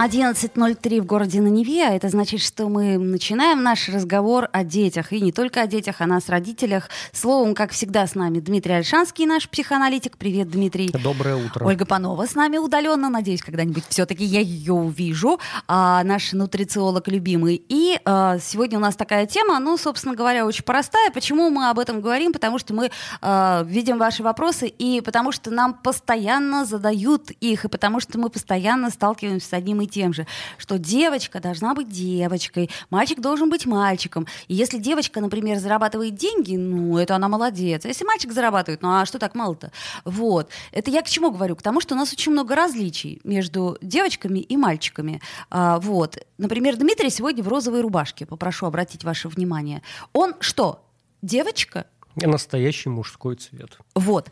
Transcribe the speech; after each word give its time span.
11.03 0.00 1.02
в 1.02 1.04
городе 1.04 1.42
на 1.42 1.48
Неве, 1.48 1.86
а 1.86 1.90
это 1.90 2.08
значит, 2.08 2.40
что 2.40 2.70
мы 2.70 2.96
начинаем 2.96 3.62
наш 3.62 3.86
разговор 3.90 4.48
о 4.50 4.64
детях. 4.64 5.12
И 5.12 5.20
не 5.20 5.30
только 5.30 5.60
о 5.60 5.66
детях, 5.66 5.96
о 6.00 6.06
нас, 6.06 6.30
родителях. 6.30 6.88
Словом, 7.12 7.54
как 7.54 7.72
всегда, 7.72 8.06
с 8.06 8.14
нами 8.14 8.40
Дмитрий 8.40 8.72
Альшанский, 8.72 9.26
наш 9.26 9.46
психоаналитик. 9.46 10.16
Привет, 10.16 10.48
Дмитрий. 10.48 10.88
Доброе 10.88 11.36
утро. 11.36 11.66
Ольга 11.66 11.84
Панова 11.84 12.24
с 12.24 12.34
нами 12.34 12.56
удаленно. 12.56 13.10
Надеюсь, 13.10 13.42
когда-нибудь 13.42 13.84
все-таки 13.90 14.24
я 14.24 14.40
ее 14.40 14.72
увижу. 14.72 15.38
А, 15.68 16.02
наш 16.02 16.32
нутрициолог 16.32 17.06
любимый. 17.08 17.62
И 17.68 18.00
а, 18.06 18.38
сегодня 18.38 18.78
у 18.78 18.80
нас 18.80 18.96
такая 18.96 19.26
тема, 19.26 19.58
ну, 19.58 19.76
собственно 19.76 20.14
говоря, 20.14 20.46
очень 20.46 20.64
простая. 20.64 21.10
Почему 21.10 21.50
мы 21.50 21.68
об 21.68 21.78
этом 21.78 22.00
говорим? 22.00 22.32
Потому 22.32 22.58
что 22.58 22.72
мы 22.72 22.90
а, 23.20 23.64
видим 23.66 23.98
ваши 23.98 24.22
вопросы, 24.22 24.66
и 24.66 25.02
потому 25.02 25.30
что 25.30 25.50
нам 25.50 25.74
постоянно 25.74 26.64
задают 26.64 27.30
их, 27.32 27.66
и 27.66 27.68
потому 27.68 28.00
что 28.00 28.18
мы 28.18 28.30
постоянно 28.30 28.88
сталкиваемся 28.88 29.46
с 29.46 29.52
одним 29.52 29.82
и 29.82 29.89
тем 29.90 30.14
же, 30.14 30.26
что 30.58 30.78
девочка 30.78 31.40
должна 31.40 31.74
быть 31.74 31.88
девочкой, 31.88 32.70
мальчик 32.90 33.20
должен 33.20 33.50
быть 33.50 33.66
мальчиком. 33.66 34.26
И 34.48 34.54
если 34.54 34.78
девочка, 34.78 35.20
например, 35.20 35.58
зарабатывает 35.58 36.14
деньги, 36.14 36.56
ну, 36.56 36.96
это 36.98 37.16
она 37.16 37.28
молодец. 37.28 37.84
А 37.84 37.88
если 37.88 38.04
мальчик 38.04 38.32
зарабатывает, 38.32 38.82
ну, 38.82 39.00
а 39.00 39.06
что 39.06 39.18
так 39.18 39.34
мало-то? 39.34 39.72
Вот. 40.04 40.48
Это 40.72 40.90
я 40.90 41.02
к 41.02 41.08
чему 41.08 41.30
говорю? 41.30 41.56
К 41.56 41.62
тому, 41.62 41.80
что 41.80 41.94
у 41.94 41.98
нас 41.98 42.12
очень 42.12 42.32
много 42.32 42.54
различий 42.54 43.20
между 43.24 43.76
девочками 43.82 44.38
и 44.38 44.56
мальчиками. 44.56 45.20
А, 45.50 45.78
вот. 45.80 46.18
Например, 46.38 46.76
Дмитрий 46.76 47.10
сегодня 47.10 47.42
в 47.42 47.48
розовой 47.48 47.80
рубашке. 47.80 48.26
Попрошу 48.26 48.66
обратить 48.66 49.04
ваше 49.04 49.28
внимание. 49.28 49.82
Он 50.12 50.34
что? 50.40 50.84
Девочка? 51.22 51.86
Настоящий 52.16 52.88
мужской 52.88 53.36
цвет. 53.36 53.78
Вот. 53.94 54.30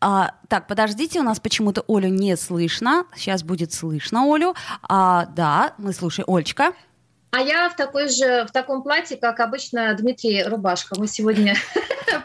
А, 0.00 0.32
так, 0.48 0.66
подождите, 0.68 1.20
у 1.20 1.22
нас 1.22 1.40
почему-то 1.40 1.84
Олю 1.88 2.08
не 2.08 2.36
слышно. 2.36 3.04
Сейчас 3.16 3.42
будет 3.42 3.72
слышно 3.72 4.32
Олю. 4.32 4.54
А, 4.82 5.26
да, 5.26 5.74
мы 5.78 5.92
слушаем. 5.92 6.26
Ольчка. 6.28 6.72
А 7.30 7.40
я 7.40 7.68
в 7.68 7.76
такой 7.76 8.08
же, 8.08 8.46
в 8.46 8.52
таком 8.52 8.82
платье, 8.82 9.16
как 9.16 9.40
обычно 9.40 9.92
Дмитрий 9.94 10.44
Рубашка. 10.44 10.94
Мы 10.98 11.06
сегодня 11.06 11.54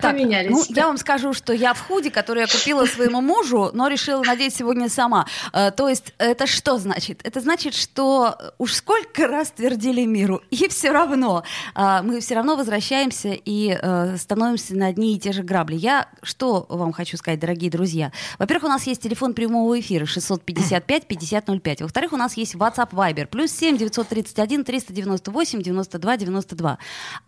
поменялись. 0.02 0.52
Ну, 0.52 0.64
я 0.70 0.88
вам 0.88 0.98
скажу, 0.98 1.34
что 1.34 1.54
я 1.54 1.74
в 1.74 1.82
худи, 1.82 2.10
который 2.10 2.42
я 2.42 2.48
купила 2.48 2.86
своему 2.86 3.22
мужу, 3.22 3.70
но 3.74 3.88
решила 3.88 4.24
надеть 4.24 4.56
сегодня 4.56 4.90
сама. 4.90 5.26
Э, 5.52 5.72
то 5.72 5.90
есть 5.90 6.14
это 6.18 6.48
что 6.48 6.78
значит? 6.78 7.20
Это 7.24 7.42
значит, 7.42 7.74
что 7.74 8.38
уж 8.58 8.74
сколько 8.74 9.28
раз 9.28 9.52
твердили 9.52 10.06
миру, 10.06 10.42
и 10.50 10.68
все 10.68 10.92
равно 10.92 11.44
э, 11.76 12.02
мы 12.04 12.20
все 12.20 12.36
равно 12.36 12.56
возвращаемся 12.56 13.34
и 13.34 13.78
э, 13.80 14.18
становимся 14.18 14.76
на 14.76 14.88
одни 14.88 15.16
и 15.16 15.20
те 15.20 15.32
же 15.32 15.44
грабли. 15.44 15.76
Я 15.76 16.08
что 16.22 16.66
вам 16.70 16.94
хочу 16.94 17.18
сказать, 17.18 17.40
дорогие 17.40 17.70
друзья? 17.70 18.12
Во-первых, 18.40 18.66
у 18.66 18.70
нас 18.70 18.88
есть 18.88 19.02
телефон 19.02 19.34
прямого 19.34 19.80
эфира 19.80 20.06
655-5005. 20.06 21.84
Во-вторых, 21.84 22.14
у 22.14 22.18
нас 22.18 22.38
есть 22.38 22.56
WhatsApp 22.56 22.92
Viber 22.92 23.28
плюс 23.28 23.52
7 23.52 23.78
931 23.78 24.64
398 24.94 25.62
92 25.62 26.18
92. 26.18 26.78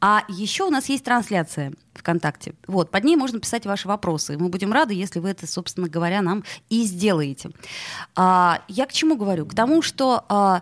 А 0.01 0.23
еще 0.29 0.63
у 0.63 0.69
нас 0.69 0.87
есть 0.89 1.03
трансляция 1.03 1.73
ВКонтакте. 1.93 2.53
Вот, 2.67 2.91
под 2.91 3.03
ней 3.03 3.15
можно 3.15 3.39
писать 3.39 3.65
ваши 3.65 3.87
вопросы. 3.87 4.37
Мы 4.37 4.49
будем 4.49 4.71
рады, 4.71 4.93
если 4.93 5.19
вы 5.19 5.29
это, 5.29 5.47
собственно 5.47 5.89
говоря, 5.89 6.21
нам 6.21 6.43
и 6.69 6.83
сделаете. 6.83 7.51
А, 8.15 8.61
я 8.67 8.85
к 8.85 8.93
чему 8.93 9.15
говорю? 9.15 9.45
К 9.45 9.55
тому, 9.55 9.81
что, 9.81 10.25
а, 10.29 10.61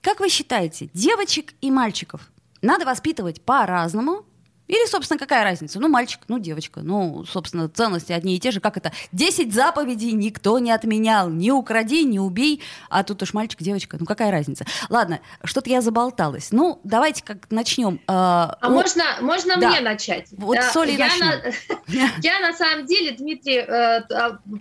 как 0.00 0.20
вы 0.20 0.28
считаете, 0.28 0.90
девочек 0.92 1.54
и 1.60 1.70
мальчиков 1.70 2.30
надо 2.62 2.84
воспитывать 2.84 3.42
по-разному, 3.42 4.24
или, 4.68 4.88
собственно, 4.88 5.18
какая 5.18 5.44
разница? 5.44 5.80
Ну, 5.80 5.88
мальчик, 5.88 6.20
ну, 6.28 6.38
девочка. 6.38 6.80
Ну, 6.82 7.24
собственно, 7.24 7.68
ценности 7.68 8.12
одни 8.12 8.36
и 8.36 8.40
те 8.40 8.50
же. 8.50 8.60
Как 8.60 8.76
это? 8.76 8.92
Десять 9.12 9.52
заповедей 9.54 10.12
никто 10.12 10.58
не 10.58 10.72
отменял. 10.72 11.30
Не 11.30 11.52
укради, 11.52 12.04
не 12.04 12.18
убей. 12.18 12.62
А 12.90 13.04
тут 13.04 13.22
уж 13.22 13.32
мальчик, 13.32 13.60
девочка. 13.62 13.96
Ну, 13.98 14.06
какая 14.06 14.30
разница? 14.30 14.64
Ладно, 14.88 15.20
что-то 15.44 15.70
я 15.70 15.80
заболталась. 15.80 16.48
Ну, 16.50 16.80
давайте 16.84 17.22
как 17.22 17.50
начнем. 17.50 18.00
А, 18.06 18.56
а 18.60 18.68
у... 18.68 18.72
можно, 18.72 19.04
можно 19.20 19.56
да. 19.56 19.70
мне 19.70 19.80
начать? 19.80 20.28
Вот 20.32 20.56
да. 20.56 20.70
Соли 20.72 20.92
я, 20.92 21.10
на... 21.18 21.42
я 22.22 22.40
на 22.40 22.52
самом 22.52 22.86
деле, 22.86 23.12
Дмитрий 23.12 23.58
э, 23.58 23.98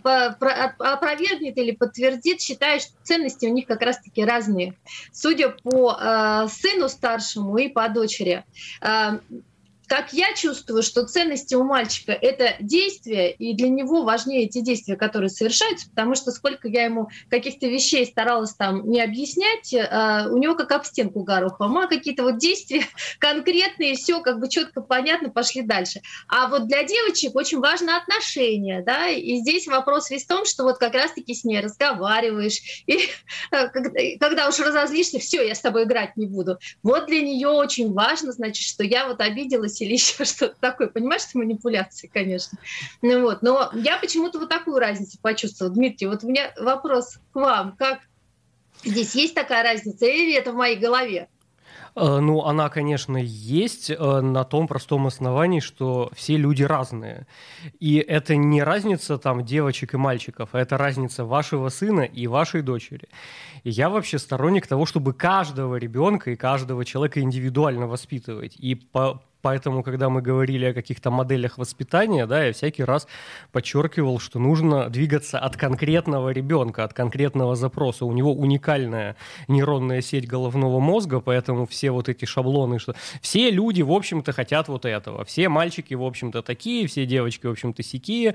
опровергнет 0.03 1.57
или 1.57 1.71
подтвердит, 1.71 2.41
считаю, 2.41 2.79
что 2.79 2.91
ценности 3.03 3.45
у 3.45 3.53
них 3.53 3.65
как 3.65 3.81
раз-таки 3.81 4.23
разные. 4.23 4.75
Судя 5.11 5.49
по 5.49 5.97
э, 5.99 6.47
сыну 6.49 6.89
старшему 6.89 7.57
и 7.57 7.69
по 7.69 7.89
дочери. 7.89 8.43
Как 9.87 10.13
я 10.13 10.33
чувствую, 10.33 10.83
что 10.83 11.05
ценности 11.05 11.55
у 11.55 11.63
мальчика— 11.63 12.11
это 12.21 12.55
действия, 12.59 13.31
и 13.31 13.53
для 13.53 13.69
него 13.69 14.03
важнее 14.03 14.45
эти 14.45 14.61
действия, 14.61 14.95
которые 14.95 15.29
совершаются, 15.29 15.89
потому 15.89 16.15
что 16.15 16.31
сколько 16.31 16.67
я 16.67 16.85
ему 16.85 17.09
каких-то 17.29 17.67
вещей 17.67 18.05
старалась 18.05 18.53
там 18.55 18.89
не 18.89 19.01
объяснять, 19.01 19.73
э, 19.73 20.27
у 20.29 20.37
него 20.37 20.55
как 20.55 20.71
об 20.71 20.85
стенку 20.85 21.23
горохом, 21.23 21.77
а 21.77 21.87
какие-то 21.87 22.23
вот 22.23 22.37
действия 22.37 22.85
конкретные, 23.19 23.95
все 23.95 24.21
как 24.21 24.39
бы 24.39 24.49
четко 24.49 24.81
понятно, 24.81 25.29
пошли 25.29 25.61
дальше. 25.61 26.01
А 26.27 26.47
вот 26.47 26.67
для 26.67 26.83
девочек 26.83 27.35
очень 27.35 27.59
важно 27.59 27.97
отношение, 27.97 28.83
да, 28.83 29.07
и 29.09 29.37
здесь 29.37 29.67
вопрос 29.67 30.09
весь 30.09 30.25
в 30.25 30.27
том, 30.27 30.45
что 30.45 30.63
вот 30.63 30.77
как 30.77 30.93
раз-таки 30.93 31.33
с 31.33 31.43
ней 31.43 31.59
разговариваешь, 31.59 32.83
и 32.87 33.09
э, 33.51 34.17
когда 34.19 34.47
уж 34.47 34.59
разозлишься, 34.59 35.19
все, 35.19 35.47
я 35.47 35.53
с 35.53 35.61
тобой 35.61 35.83
играть 35.83 36.17
не 36.17 36.25
буду. 36.25 36.57
Вот 36.81 37.05
для 37.05 37.21
нее 37.21 37.49
очень 37.49 37.93
важно, 37.93 38.31
значит, 38.31 38.65
что 38.65 38.83
я 38.83 39.07
вот 39.07 39.21
обиделась 39.21 39.74
или 39.81 39.93
еще 39.93 40.25
что-то 40.25 40.55
такое. 40.59 40.87
Понимаешь, 40.87 41.23
что 41.23 41.37
манипуляции, 41.37 42.07
конечно. 42.07 42.57
Ну 43.01 43.21
вот, 43.21 43.41
но 43.41 43.71
я 43.73 43.97
почему-то 43.97 44.39
вот 44.39 44.49
такую 44.49 44.79
разницу 44.79 45.17
почувствовала. 45.21 45.73
Дмитрий, 45.73 46.07
вот 46.07 46.23
у 46.23 46.27
меня 46.27 46.53
вопрос 46.59 47.19
к 47.31 47.35
вам. 47.35 47.75
Как 47.77 47.99
здесь 48.83 49.15
есть 49.15 49.35
такая 49.35 49.63
разница 49.63 50.05
или 50.05 50.33
это 50.35 50.51
в 50.51 50.55
моей 50.55 50.77
голове? 50.77 51.27
Э, 51.95 52.19
ну, 52.19 52.43
она, 52.43 52.69
конечно, 52.69 53.17
есть 53.17 53.89
э, 53.89 54.21
на 54.21 54.43
том 54.43 54.67
простом 54.67 55.07
основании, 55.07 55.61
что 55.61 56.11
все 56.13 56.35
люди 56.35 56.63
разные. 56.63 57.25
И 57.79 57.97
это 57.97 58.35
не 58.35 58.61
разница 58.63 59.17
там 59.17 59.45
девочек 59.45 59.93
и 59.93 59.97
мальчиков, 59.97 60.49
а 60.51 60.59
это 60.59 60.77
разница 60.77 61.23
вашего 61.23 61.69
сына 61.69 62.01
и 62.01 62.27
вашей 62.27 62.61
дочери. 62.61 63.07
И 63.63 63.69
я 63.69 63.89
вообще 63.89 64.19
сторонник 64.19 64.67
того, 64.67 64.85
чтобы 64.85 65.13
каждого 65.13 65.75
ребенка 65.77 66.31
и 66.31 66.35
каждого 66.35 66.83
человека 66.83 67.21
индивидуально 67.21 67.87
воспитывать. 67.87 68.55
И 68.57 68.75
по 68.75 69.23
Поэтому, 69.45 69.83
когда 69.83 70.09
мы 70.09 70.23
говорили 70.23 70.65
о 70.65 70.73
каких-то 70.73 71.11
моделях 71.11 71.59
воспитания, 71.59 72.25
да, 72.25 72.45
я 72.45 72.51
всякий 72.51 72.83
раз 72.83 73.07
подчеркивал, 73.51 74.17
что 74.17 74.39
нужно 74.39 74.89
двигаться 74.89 75.37
от 75.37 75.55
конкретного 75.55 76.29
ребенка, 76.29 76.83
от 76.83 76.93
конкретного 76.95 77.55
запроса. 77.55 78.05
У 78.05 78.11
него 78.11 78.33
уникальная 78.33 79.15
нейронная 79.47 80.01
сеть 80.01 80.27
головного 80.27 80.79
мозга, 80.79 81.19
поэтому 81.19 81.67
все 81.67 81.91
вот 81.91 82.09
эти 82.09 82.25
шаблоны, 82.25 82.79
что 82.79 82.95
все 83.21 83.51
люди, 83.51 83.83
в 83.83 83.91
общем-то, 83.91 84.31
хотят 84.31 84.67
вот 84.67 84.83
этого. 84.83 85.23
Все 85.25 85.47
мальчики, 85.47 85.93
в 85.93 86.03
общем-то, 86.03 86.41
такие, 86.41 86.87
все 86.87 87.05
девочки, 87.05 87.45
в 87.45 87.51
общем-то, 87.51 87.83
сякие. 87.83 88.33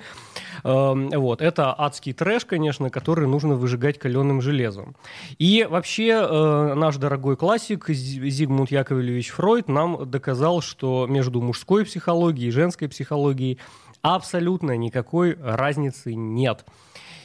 Эм, 0.62 1.08
вот. 1.08 1.42
Это 1.42 1.74
адский 1.76 2.12
трэш, 2.12 2.44
конечно, 2.44 2.88
который 2.88 3.26
нужно 3.26 3.56
выжигать 3.56 3.98
каленым 3.98 4.40
железом. 4.40 4.94
И 5.38 5.66
вообще 5.68 6.10
э, 6.22 6.74
наш 6.74 6.98
дорогой 6.98 7.36
классик 7.36 7.88
Зигмунд 7.88 8.70
Яковлевич 8.70 9.30
Фройд 9.30 9.66
нам 9.66 10.08
доказал, 10.08 10.60
что 10.60 10.99
между 11.06 11.40
мужской 11.40 11.84
психологией 11.84 12.48
и 12.48 12.52
женской 12.52 12.88
психологией 12.88 13.58
абсолютно 14.02 14.76
никакой 14.76 15.36
разницы 15.40 16.14
нет. 16.14 16.64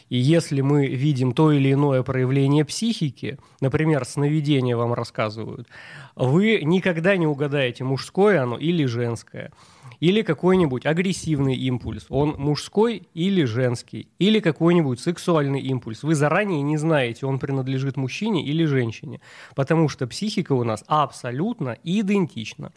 И 0.10 0.18
если 0.18 0.62
мы 0.62 0.88
видим 0.88 1.34
то 1.34 1.52
или 1.52 1.74
иное 1.74 2.04
проявление 2.04 2.64
психики, 2.64 3.38
например, 3.60 4.06
сновидение 4.06 4.76
вам 4.76 4.94
рассказывают, 4.94 5.68
вы 6.16 6.62
никогда 6.64 7.18
не 7.18 7.26
угадаете, 7.26 7.84
мужское 7.84 8.42
оно 8.42 8.58
или 8.58 8.86
женское. 8.86 9.52
Или 10.00 10.22
какой-нибудь 10.22 10.86
агрессивный 10.86 11.56
импульс, 11.56 12.06
он 12.10 12.36
мужской 12.38 13.08
или 13.14 13.46
женский. 13.46 14.10
Или 14.20 14.40
какой-нибудь 14.40 15.00
сексуальный 15.00 15.62
импульс. 15.62 16.04
Вы 16.04 16.16
заранее 16.16 16.62
не 16.62 16.78
знаете, 16.78 17.26
он 17.26 17.40
принадлежит 17.40 17.98
мужчине 17.98 18.44
или 18.46 18.66
женщине. 18.66 19.22
Потому 19.56 19.90
что 19.90 20.06
психика 20.06 20.54
у 20.54 20.64
нас 20.64 20.84
абсолютно 20.88 21.78
идентична. 21.84 22.72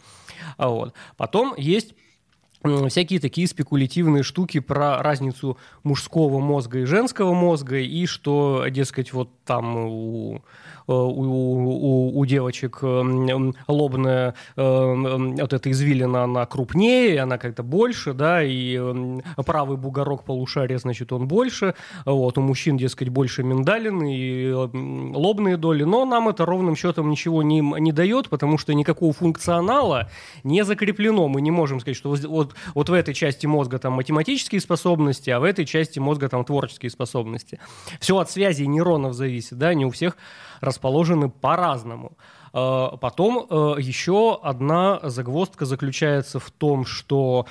Вот. 0.57 0.93
Потом 1.17 1.53
есть 1.57 1.93
всякие 2.89 3.19
такие 3.19 3.47
спекулятивные 3.47 4.23
штуки 4.23 4.59
про 4.59 5.01
разницу 5.01 5.57
мужского 5.83 6.39
мозга 6.39 6.79
и 6.79 6.85
женского 6.85 7.33
мозга, 7.33 7.77
и 7.77 8.05
что, 8.05 8.65
дескать, 8.69 9.13
вот 9.13 9.29
там 9.45 9.75
у 9.75 10.41
у, 10.93 12.11
у, 12.13 12.19
у 12.19 12.25
девочек 12.25 12.79
э, 12.81 13.51
лобная 13.67 14.35
э, 14.55 14.61
вот 15.39 15.53
эта 15.53 15.71
извилина, 15.71 16.23
она 16.23 16.45
крупнее, 16.45 17.21
она 17.21 17.37
как-то 17.37 17.63
больше, 17.63 18.13
да, 18.13 18.43
и 18.43 18.79
правый 19.45 19.77
бугорок 19.77 20.23
полушария, 20.23 20.77
значит, 20.77 21.11
он 21.11 21.27
больше, 21.27 21.75
вот, 22.05 22.37
у 22.37 22.41
мужчин, 22.41 22.77
дескать, 22.77 23.09
больше 23.09 23.43
миндалин 23.43 24.03
и 24.03 24.51
лобные 24.51 25.57
доли, 25.57 25.83
но 25.83 26.05
нам 26.05 26.29
это 26.29 26.45
ровным 26.45 26.75
счетом 26.75 27.09
ничего 27.09 27.43
не, 27.43 27.61
не 27.61 27.91
дает, 27.91 28.29
потому 28.29 28.57
что 28.57 28.73
никакого 28.73 29.13
функционала 29.13 30.09
не 30.43 30.63
закреплено, 30.63 31.27
мы 31.27 31.41
не 31.41 31.51
можем 31.51 31.79
сказать, 31.79 31.97
что 31.97 32.09
вот, 32.09 32.55
вот 32.73 32.89
в 32.89 32.93
этой 32.93 33.13
части 33.13 33.45
мозга 33.45 33.79
там 33.79 33.93
математические 33.93 34.61
способности, 34.61 35.29
а 35.29 35.39
в 35.39 35.43
этой 35.43 35.65
части 35.65 35.99
мозга 35.99 36.29
там 36.29 36.43
творческие 36.43 36.89
способности. 36.89 37.59
Все 37.99 38.17
от 38.17 38.29
связи 38.29 38.63
нейронов 38.63 39.13
зависит, 39.13 39.57
да, 39.57 39.73
не 39.73 39.85
у 39.85 39.89
всех 39.89 40.17
расположены 40.61 41.29
по-разному. 41.29 42.17
Э, 42.53 42.89
потом 42.99 43.47
э, 43.49 43.75
еще 43.79 44.39
одна 44.41 44.99
загвоздка 45.03 45.65
заключается 45.65 46.39
в 46.39 46.49
том, 46.51 46.85
что 46.85 47.45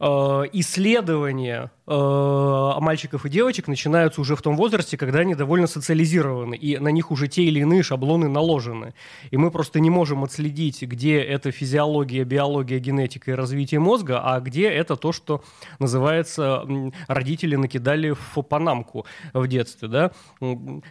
э, 0.00 0.04
исследования 0.52 1.70
э, 1.81 1.81
мальчиков 1.92 3.26
и 3.26 3.28
девочек 3.28 3.68
начинаются 3.68 4.20
уже 4.20 4.36
в 4.36 4.42
том 4.42 4.56
возрасте, 4.56 4.96
когда 4.96 5.20
они 5.20 5.34
довольно 5.34 5.66
социализированы, 5.66 6.54
и 6.54 6.78
на 6.78 6.88
них 6.88 7.10
уже 7.10 7.28
те 7.28 7.42
или 7.44 7.60
иные 7.60 7.82
шаблоны 7.82 8.28
наложены. 8.28 8.94
И 9.30 9.36
мы 9.36 9.50
просто 9.50 9.80
не 9.80 9.90
можем 9.90 10.24
отследить, 10.24 10.82
где 10.82 11.20
это 11.20 11.50
физиология, 11.50 12.24
биология, 12.24 12.78
генетика 12.78 13.32
и 13.32 13.34
развитие 13.34 13.80
мозга, 13.80 14.20
а 14.22 14.40
где 14.40 14.68
это 14.68 14.96
то, 14.96 15.12
что 15.12 15.42
называется 15.78 16.66
родители 17.08 17.56
накидали 17.56 18.10
в 18.10 18.42
панамку 18.42 19.06
в 19.32 19.46
детстве. 19.46 19.88
Да? 19.88 20.10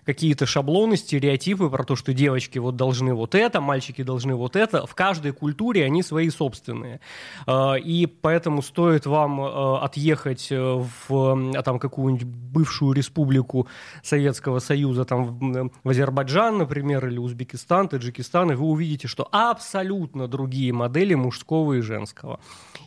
Какие-то 0.06 0.46
шаблоны, 0.46 0.98
стереотипы 0.98 1.70
про 1.70 1.84
то, 1.84 1.96
что 1.96 2.14
девочки 2.14 2.60
вот 2.60 2.76
должны 2.76 3.14
вот 3.14 3.36
это, 3.36 3.62
мальчики 3.62 4.04
должны 4.04 4.36
вот 4.36 4.56
это. 4.56 4.86
В 4.86 4.96
каждой 4.96 5.32
культуре 5.32 5.86
они 5.86 6.04
свои 6.04 6.30
собственные. 6.30 7.00
Э, 7.48 7.80
и 7.80 8.06
поэтому 8.06 8.62
стоит 8.62 9.06
вам 9.06 9.42
э, 9.42 9.78
отъехать 9.82 10.48
э, 10.52 10.84
в 11.08 11.32
а 11.56 11.62
там 11.62 11.80
какую-нибудь 11.80 12.26
бывшую 12.26 12.94
республику 12.94 13.68
Советского 14.04 14.60
Союза, 14.60 15.06
там 15.06 15.72
в 15.84 15.90
Азербайджан, 15.90 16.58
например, 16.58 17.08
или 17.08 17.18
Узбекистан, 17.18 17.88
Таджикистан, 17.88 18.52
и 18.52 18.56
вы 18.56 18.66
увидите, 18.66 19.08
что 19.08 19.28
абсолютно 19.32 20.28
другие 20.28 20.74
модели 20.74 21.14
мужского 21.14 21.74
и 21.74 21.82
женского. 21.82 22.40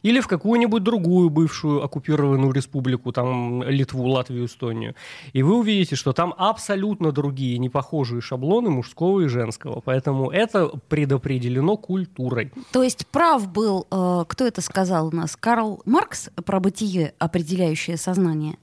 Или 0.03 0.21
в 0.21 0.29
какую-нибудь 0.29 0.83
другую 0.83 1.31
бывшую 1.31 1.83
оккупированную 1.83 2.53
республику, 2.53 3.13
там 3.13 3.63
Литву, 3.63 4.07
Латвию, 4.07 4.47
Эстонию, 4.47 4.95
и 5.33 5.43
вы 5.43 5.59
увидите, 5.59 5.97
что 5.97 6.13
там 6.13 6.35
абсолютно 6.37 7.13
другие, 7.13 7.59
непохожие 7.59 8.21
шаблоны 8.21 8.71
мужского 8.71 9.21
и 9.21 9.27
женского. 9.29 9.81
Поэтому 9.85 10.31
это 10.31 10.69
предопределено 10.89 11.77
культурой. 11.77 12.53
То 12.73 12.83
есть 12.83 13.07
прав 13.07 13.49
был, 13.51 13.87
э, 13.91 14.25
кто 14.29 14.47
это 14.47 14.61
сказал 14.61 15.09
у 15.09 15.11
нас, 15.11 15.37
Карл 15.37 15.83
Маркс 15.85 16.31
про 16.45 16.61
бытие, 16.61 17.15
определяющее 17.19 17.84
окружающее 17.85 17.97
сознание? 17.97 18.59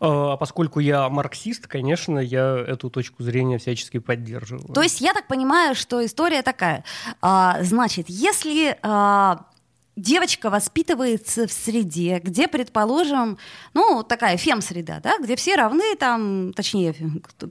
А, 0.00 0.36
поскольку 0.36 0.80
я 0.80 1.08
марксист, 1.08 1.66
конечно, 1.66 2.18
я 2.18 2.64
эту 2.66 2.90
точку 2.90 3.22
зрения 3.22 3.58
всячески 3.58 3.98
поддерживаю. 3.98 4.74
То 4.74 4.82
есть 4.82 5.00
я 5.00 5.12
так 5.12 5.28
понимаю, 5.28 5.74
что 5.74 6.04
история 6.04 6.42
такая. 6.42 6.84
А, 7.22 7.62
значит, 7.62 8.06
если 8.08 8.76
а, 8.82 9.46
девочка 9.96 10.50
воспитывается 10.50 11.46
в 11.46 11.52
среде, 11.52 12.20
где, 12.22 12.48
предположим, 12.48 13.38
ну, 13.74 14.02
такая 14.02 14.36
фем-среда, 14.36 15.00
да, 15.00 15.18
где 15.18 15.36
все 15.36 15.56
равны, 15.56 15.96
там, 15.96 16.52
точнее, 16.52 16.94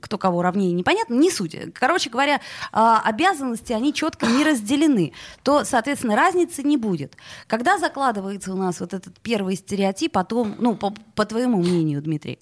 кто 0.00 0.16
кого 0.16 0.42
равнее, 0.42 0.72
непонятно, 0.72 1.14
не 1.14 1.30
суть. 1.30 1.56
Короче 1.74 2.08
говоря, 2.08 2.40
а, 2.72 3.02
обязанности, 3.04 3.72
они 3.72 3.92
четко 3.92 4.26
не 4.26 4.44
разделены, 4.44 5.12
то, 5.42 5.64
соответственно, 5.64 6.14
разницы 6.14 6.62
не 6.62 6.76
будет. 6.76 7.16
Когда 7.48 7.78
закладывается 7.78 8.52
у 8.52 8.56
нас 8.56 8.80
вот 8.80 8.94
этот 8.94 9.18
первый 9.20 9.56
стереотип 9.56 10.16
о 10.16 10.24
том, 10.24 10.54
ну, 10.58 10.76
по, 10.76 10.94
по 11.14 11.24
твоему 11.26 11.58
мнению, 11.58 12.00
Дмитрий, 12.00 12.38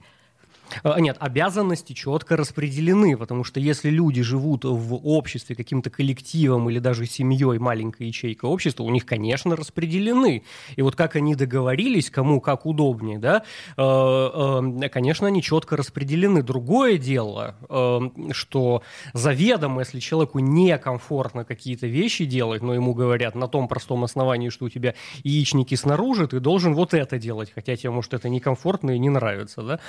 нет, 0.99 1.17
обязанности 1.21 1.93
четко 1.93 2.37
распределены, 2.37 3.17
потому 3.17 3.45
что 3.45 3.61
если 3.61 3.91
люди 3.91 4.23
живут 4.23 4.65
в 4.65 4.95
обществе 4.95 5.55
каким-то 5.57 5.91
коллективом 5.91 6.71
или 6.71 6.79
даже 6.79 7.07
семьей, 7.07 7.59
маленькой 7.59 8.09
ячейкой 8.09 8.51
общества, 8.51 8.83
у 8.85 8.91
них, 8.91 9.07
конечно, 9.07 9.57
распределены. 9.57 10.45
И 10.77 10.83
вот 10.83 10.97
как 10.97 11.17
они 11.17 11.35
договорились, 11.35 12.11
кому 12.11 12.41
как 12.41 12.67
удобнее, 12.67 13.19
да, 13.19 13.45
э, 13.77 13.83
э, 13.83 14.89
конечно, 14.89 15.27
они 15.27 15.43
четко 15.43 15.77
распределены. 15.77 16.43
Другое 16.43 16.99
дело, 16.99 17.57
э, 17.69 18.01
что 18.33 18.83
заведомо, 19.13 19.81
если 19.81 20.01
человеку 20.01 20.39
некомфортно 20.39 21.45
какие-то 21.45 21.87
вещи 21.87 22.25
делать, 22.25 22.63
но 22.63 22.75
ему 22.75 22.95
говорят 22.95 23.35
на 23.35 23.49
том 23.49 23.69
простом 23.69 24.05
основании, 24.05 24.49
что 24.49 24.67
у 24.67 24.69
тебя 24.69 24.95
яичники 25.23 25.75
снаружи, 25.75 26.27
ты 26.27 26.41
должен 26.41 26.75
вот 26.75 26.95
это 26.95 27.19
делать, 27.19 27.53
хотя 27.55 27.77
тебе, 27.77 27.91
может, 27.91 28.15
это 28.15 28.29
некомфортно 28.29 28.93
и 28.93 28.99
не 28.99 29.11
нравится, 29.11 29.63
да, 29.63 29.81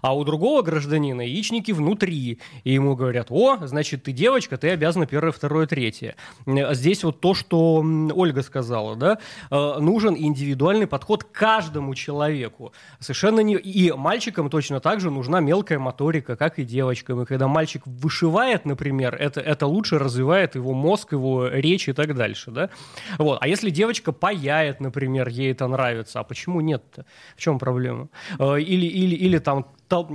а 0.00 0.16
у 0.16 0.24
другого 0.24 0.62
гражданина 0.62 1.20
яичники 1.20 1.72
внутри. 1.72 2.38
И 2.64 2.72
ему 2.72 2.96
говорят, 2.96 3.26
о, 3.30 3.58
значит, 3.66 4.04
ты 4.04 4.12
девочка, 4.12 4.56
ты 4.56 4.70
обязана 4.70 5.06
первое, 5.06 5.32
второе, 5.32 5.66
третье. 5.66 6.14
Здесь 6.46 7.04
вот 7.04 7.20
то, 7.20 7.34
что 7.34 7.84
Ольга 8.14 8.42
сказала, 8.42 8.96
да, 8.96 9.18
э, 9.50 9.78
нужен 9.78 10.14
индивидуальный 10.16 10.86
подход 10.86 11.24
к 11.24 11.32
каждому 11.32 11.94
человеку. 11.94 12.72
Совершенно 13.00 13.40
не... 13.40 13.56
И 13.56 13.92
мальчикам 13.92 14.48
точно 14.50 14.80
так 14.80 15.00
же 15.00 15.10
нужна 15.10 15.40
мелкая 15.40 15.78
моторика, 15.78 16.36
как 16.36 16.58
и 16.58 16.64
девочкам. 16.64 17.22
И 17.22 17.26
когда 17.26 17.48
мальчик 17.48 17.82
вышивает, 17.86 18.64
например, 18.64 19.14
это, 19.14 19.40
это 19.40 19.66
лучше 19.66 19.98
развивает 19.98 20.54
его 20.54 20.72
мозг, 20.72 21.12
его 21.12 21.48
речь 21.48 21.88
и 21.88 21.92
так 21.92 22.14
дальше, 22.14 22.50
да. 22.50 22.70
Вот. 23.18 23.38
А 23.40 23.48
если 23.48 23.70
девочка 23.70 24.12
паяет, 24.12 24.80
например, 24.80 25.28
ей 25.28 25.52
это 25.52 25.66
нравится, 25.66 26.20
а 26.20 26.24
почему 26.24 26.60
нет-то? 26.60 27.04
В 27.36 27.40
чем 27.40 27.58
проблема? 27.58 28.08
Э, 28.38 28.60
или, 28.60 28.86
или, 28.86 29.14
или 29.14 29.38
там 29.38 29.66
тол 29.92 30.08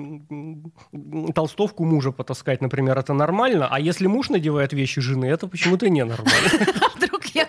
толстовку 1.35 1.85
мужа 1.85 2.11
потаскать, 2.11 2.61
например, 2.61 2.97
это 2.97 3.13
нормально, 3.13 3.67
а 3.69 3.79
если 3.79 4.07
муж 4.07 4.29
надевает 4.29 4.73
вещи 4.73 5.01
жены, 5.01 5.25
это 5.25 5.45
почему-то 5.47 5.87
ненормально. 5.87 6.49
Вдруг 6.95 7.25
я 7.27 7.45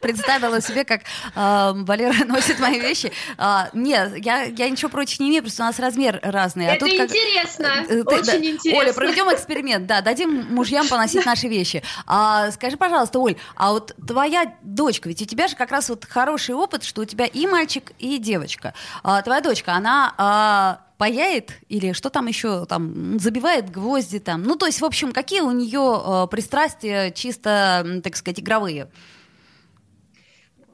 представила 0.00 0.60
себе, 0.60 0.84
как 0.84 1.00
э, 1.02 1.72
Валера 1.74 2.24
носит 2.26 2.60
мои 2.60 2.78
вещи. 2.78 3.10
А, 3.38 3.70
нет, 3.72 4.16
я, 4.24 4.44
я 4.44 4.70
ничего 4.70 4.88
против 4.88 5.18
не 5.18 5.30
имею, 5.30 5.42
просто 5.42 5.64
у 5.64 5.66
нас 5.66 5.80
размер 5.80 6.20
разный. 6.22 6.68
А 6.68 6.74
это 6.74 6.86
интересно, 6.86 7.84
э, 7.88 8.02
очень 8.02 8.46
интересно. 8.46 8.80
Оля, 8.80 8.92
проведем 8.92 9.34
эксперимент, 9.34 9.86
да, 9.86 10.00
дадим 10.00 10.54
мужьям 10.54 10.86
поносить 10.86 11.26
наши 11.26 11.48
вещи. 11.48 11.82
А, 12.06 12.52
скажи, 12.52 12.76
пожалуйста, 12.76 13.18
Оль, 13.18 13.34
а 13.56 13.72
вот 13.72 13.96
твоя 14.06 14.54
дочка, 14.62 15.08
ведь 15.08 15.22
у 15.22 15.24
тебя 15.24 15.48
же 15.48 15.56
как 15.56 15.72
раз 15.72 15.88
вот 15.88 16.04
хороший 16.04 16.54
опыт, 16.54 16.84
что 16.84 17.02
у 17.02 17.04
тебя 17.04 17.26
и 17.26 17.48
мальчик, 17.48 17.90
и 17.98 18.18
девочка. 18.18 18.74
Твоя 19.02 19.40
дочка, 19.40 19.72
она 19.72 20.83
паяет 20.98 21.52
или 21.68 21.92
что 21.92 22.10
там 22.10 22.26
еще 22.26 22.66
там 22.66 23.18
забивает 23.18 23.70
гвозди 23.70 24.20
там. 24.20 24.42
Ну, 24.42 24.56
то 24.56 24.66
есть, 24.66 24.80
в 24.80 24.84
общем, 24.84 25.12
какие 25.12 25.40
у 25.40 25.50
нее 25.50 26.02
э, 26.04 26.26
пристрастия 26.30 27.10
чисто, 27.10 28.00
так 28.02 28.16
сказать, 28.16 28.40
игровые? 28.40 28.90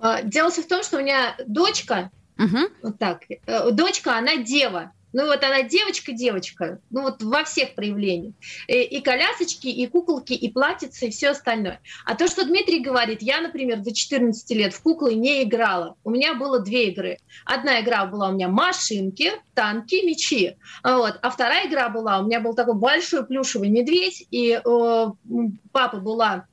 А, 0.01 0.23
дело 0.23 0.51
в 0.51 0.67
том, 0.67 0.83
что 0.83 0.99
у 0.99 1.01
меня 1.01 1.35
дочка, 1.47 2.11
угу. 2.39 2.59
вот 2.83 2.99
так, 2.99 3.23
э, 3.29 3.71
дочка, 3.71 4.17
она 4.17 4.37
дева. 4.37 4.93
Ну 5.13 5.27
вот 5.27 5.43
она 5.43 5.63
девочка-девочка, 5.63 6.81
ну 6.91 7.03
вот 7.03 7.23
во 7.23 7.45
всех 7.45 7.75
проявлениях. 7.75 8.35
И, 8.69 8.83
и 8.83 9.01
колясочки, 9.01 9.69
и 9.69 9.87
куколки, 9.87 10.33
и 10.33 10.51
платьицы, 10.51 11.09
и 11.09 11.11
все 11.11 11.31
остальное. 11.31 11.81
А 12.05 12.15
то, 12.15 12.29
что 12.29 12.45
Дмитрий 12.45 12.81
говорит, 12.81 13.23
я, 13.23 13.41
например, 13.41 13.81
до 13.81 13.93
14 13.93 14.51
лет 14.51 14.73
в 14.73 14.83
куклы 14.83 15.15
не 15.15 15.43
играла. 15.43 15.97
У 16.05 16.11
меня 16.11 16.35
было 16.35 16.61
две 16.61 16.91
игры. 16.91 17.19
Одна 17.45 17.81
игра 17.81 18.07
была 18.07 18.29
у 18.29 18.33
меня 18.33 18.49
машинки, 18.49 19.33
танки, 19.55 20.05
мечи. 20.05 20.57
Вот. 20.85 21.19
А 21.23 21.31
вторая 21.31 21.69
игра 21.69 21.89
была, 21.89 22.21
у 22.21 22.27
меня 22.27 22.41
был 22.41 22.55
такой 22.55 22.75
большой 22.75 23.27
плюшевый 23.27 23.69
медведь, 23.69 24.27
и 24.31 24.61
э, 24.65 25.07
папа 25.73 25.97
была 25.97 26.47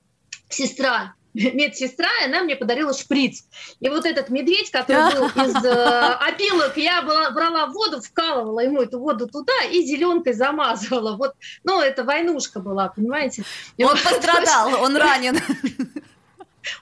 сестра 0.50 1.14
медсестра, 1.53 2.10
и 2.22 2.25
она 2.25 2.41
мне 2.41 2.56
подарила 2.56 2.94
шприц. 2.94 3.44
И 3.79 3.89
вот 3.89 4.06
этот 4.06 4.29
медведь, 4.29 4.72
который 4.72 5.13
был 5.13 5.27
из 5.46 5.65
э, 5.65 5.72
опилок, 5.72 6.77
я 6.77 7.01
была, 7.03 7.29
брала 7.32 7.67
воду, 7.67 8.01
вкалывала 8.01 8.62
ему 8.62 8.82
эту 8.82 9.00
воду 9.00 9.27
туда 9.27 9.53
и 9.72 9.84
зеленкой 9.84 10.34
замазывала. 10.34 11.15
Вот, 11.15 11.36
ну, 11.63 11.79
это 11.79 12.03
войнушка 12.03 12.60
была, 12.60 12.89
понимаете? 12.89 13.44
И 13.77 13.84
он 13.84 13.91
вот, 13.96 14.03
пострадал, 14.03 14.82
он 14.82 14.96
ранен. 14.96 15.39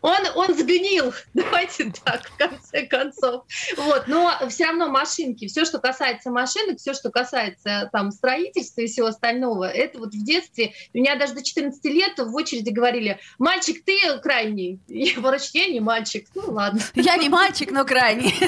Он, 0.01 0.17
он 0.35 0.53
сгнил, 0.57 1.13
давайте 1.33 1.91
так, 2.03 2.27
в 2.27 2.37
конце 2.37 2.85
концов. 2.85 3.45
Вот, 3.77 4.07
но 4.07 4.31
все 4.49 4.65
равно 4.65 4.89
машинки, 4.89 5.47
все, 5.47 5.65
что 5.65 5.79
касается 5.79 6.31
машинок, 6.31 6.79
все, 6.79 6.93
что 6.93 7.09
касается 7.11 7.89
там 7.91 8.11
строительства 8.11 8.81
и 8.81 8.87
всего 8.87 9.07
остального, 9.07 9.65
это 9.65 9.99
вот 9.99 10.13
в 10.13 10.23
детстве, 10.23 10.73
у 10.93 10.97
меня 10.97 11.15
даже 11.15 11.33
до 11.33 11.43
14 11.43 11.83
лет 11.85 12.17
в 12.17 12.35
очереди 12.35 12.69
говорили, 12.69 13.19
мальчик, 13.37 13.83
ты 13.83 13.95
крайний. 14.19 14.79
Я 14.87 15.13
говорю, 15.15 15.39
я 15.53 15.67
не 15.67 15.79
мальчик, 15.79 16.27
ну 16.35 16.51
ладно. 16.51 16.81
Я 16.93 17.17
не 17.17 17.29
мальчик, 17.29 17.71
но 17.71 17.85
крайний. 17.85 18.33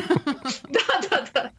Да, 0.69 1.01
да, 1.09 1.27
да. 1.33 1.51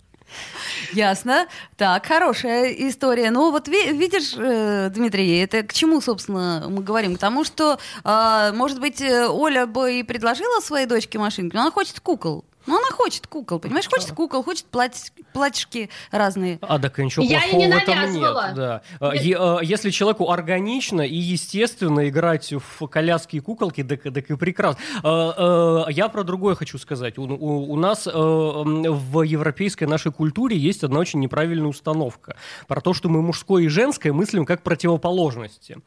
Ясно. 0.93 1.47
Так, 1.77 2.07
хорошая 2.07 2.71
история. 2.73 3.31
Ну 3.31 3.51
вот 3.51 3.69
видишь, 3.69 4.35
э, 4.37 4.91
Дмитрий, 4.95 5.39
это 5.39 5.63
к 5.63 5.73
чему, 5.73 6.01
собственно, 6.01 6.67
мы 6.69 6.83
говорим? 6.83 7.17
К 7.17 7.19
тому, 7.19 7.45
что, 7.45 7.79
а, 8.05 8.53
может 8.53 8.81
быть, 8.81 9.01
э, 9.01 9.29
Оля 9.29 9.67
бы 9.67 10.01
и 10.01 10.03
предложила 10.03 10.61
своей 10.61 10.87
дочке 10.87 11.19
машинку, 11.19 11.57
но 11.57 11.63
она 11.63 11.71
хочет 11.71 12.01
кукол. 12.01 12.45
Ну, 12.69 12.77
она 12.77 12.91
хочет 12.91 13.27
кукол, 13.27 13.59
понимаешь? 13.59 13.89
Хочет 13.89 14.13
кукол, 14.13 14.45
хочет 14.45 14.67
плать, 14.67 15.11
платьишки 15.33 15.89
разные. 16.11 16.59
А, 16.61 16.79
так 16.79 16.99
ничего 16.99 17.25
Я 17.25 17.41
плохого 17.41 17.61
не 17.61 17.73
в 17.73 17.77
этом 17.77 18.13
нет. 18.13 18.55
Да. 18.55 18.83
А, 19.01 19.15
нет. 19.17 19.39
А, 19.41 19.61
если 19.63 19.89
человеку 19.89 20.31
органично 20.31 21.01
и 21.01 21.17
естественно 21.17 22.07
играть 22.11 22.53
в 22.53 22.87
коляски 22.87 23.37
и 23.37 23.41
куколки, 23.41 23.83
так, 23.83 24.03
так 24.03 24.31
и 24.31 24.37
прекрасно. 24.37 24.83
А, 25.03 25.87
я 25.89 26.09
про 26.11 26.25
другое 26.25 26.57
хочу 26.57 26.77
сказать. 26.77 27.17
У, 27.17 27.23
у, 27.23 27.73
у 27.73 27.77
нас 27.77 28.05
в 28.05 29.23
европейской 29.23 29.85
нашей 29.85 30.13
культуре 30.13 30.59
есть 30.59 30.85
одна 30.85 31.01
очень 31.01 31.21
неправильная 31.21 31.69
установка. 31.69 32.37
Про 32.67 32.83
то, 32.83 32.93
что 32.93 33.09
мы 33.09 33.23
мужское 33.23 33.63
и 33.63 33.69
женское 33.69 34.13
мыслим 34.13 34.45
как 34.45 34.63
противоположности. 34.63 35.79